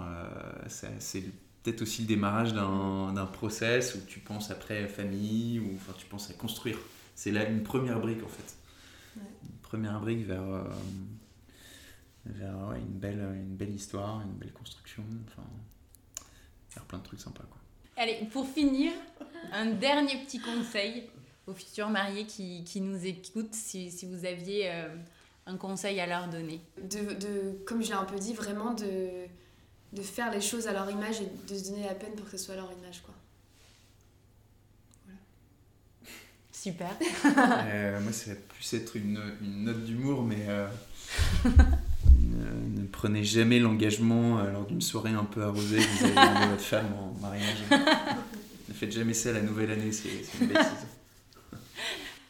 [0.68, 1.24] c'est
[1.66, 6.06] peut-être aussi le démarrage d'un d'un process où tu penses après famille, ou enfin, tu
[6.06, 6.78] penses à construire.
[7.16, 8.56] C'est là une première brique en fait.
[9.16, 9.22] Ouais.
[9.42, 10.62] Une première brique vers, euh,
[12.26, 15.02] vers ouais, une, belle, une belle histoire, une belle construction.
[15.26, 15.42] Enfin,
[16.68, 17.58] faire plein de trucs sympas quoi.
[17.96, 18.92] Allez, pour finir,
[19.52, 21.08] un dernier petit conseil
[21.48, 24.94] aux futurs mariés qui, qui nous écoutent, si, si vous aviez euh,
[25.46, 26.60] un conseil à leur donner.
[26.76, 29.26] De, de, comme je l'ai un peu dit, vraiment de,
[29.96, 32.36] de faire les choses à leur image et de se donner la peine pour que
[32.36, 33.02] ce soit à leur image.
[33.04, 33.14] Quoi.
[36.52, 36.90] Super.
[37.68, 40.68] Euh, moi, ça va plus être une, une note d'humour, mais euh,
[41.44, 46.38] ne, ne prenez jamais l'engagement euh, lors d'une soirée un peu arrosée vous avez demandé
[46.38, 47.58] à votre femme en mariage.
[48.68, 50.86] ne faites jamais ça la nouvelle année, c'est c'est une bêtise.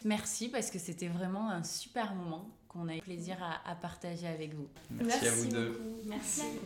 [0.04, 4.26] Merci parce que c'était vraiment un super moment qu'on a eu plaisir à, à partager
[4.26, 4.68] avec vous.
[4.90, 5.68] Merci, à vous deux.
[5.68, 6.08] beaucoup.
[6.08, 6.42] Merci.
[6.42, 6.58] Merci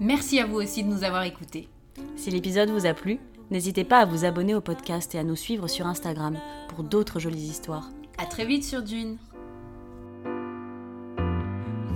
[0.00, 1.68] Merci à vous aussi de nous avoir écoutés.
[2.16, 3.20] Si l'épisode vous a plu,
[3.50, 6.36] n'hésitez pas à vous abonner au podcast et à nous suivre sur Instagram
[6.68, 7.90] pour d'autres jolies histoires.
[8.18, 9.18] À très vite sur Dune.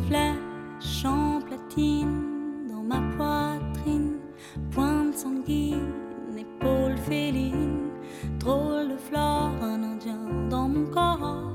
[0.07, 4.19] Flèche en platine dans ma poitrine,
[4.71, 5.93] pointe sanguine,
[6.39, 7.91] épaule féline,
[8.39, 11.46] drôle de flore, un indien dans mon corps.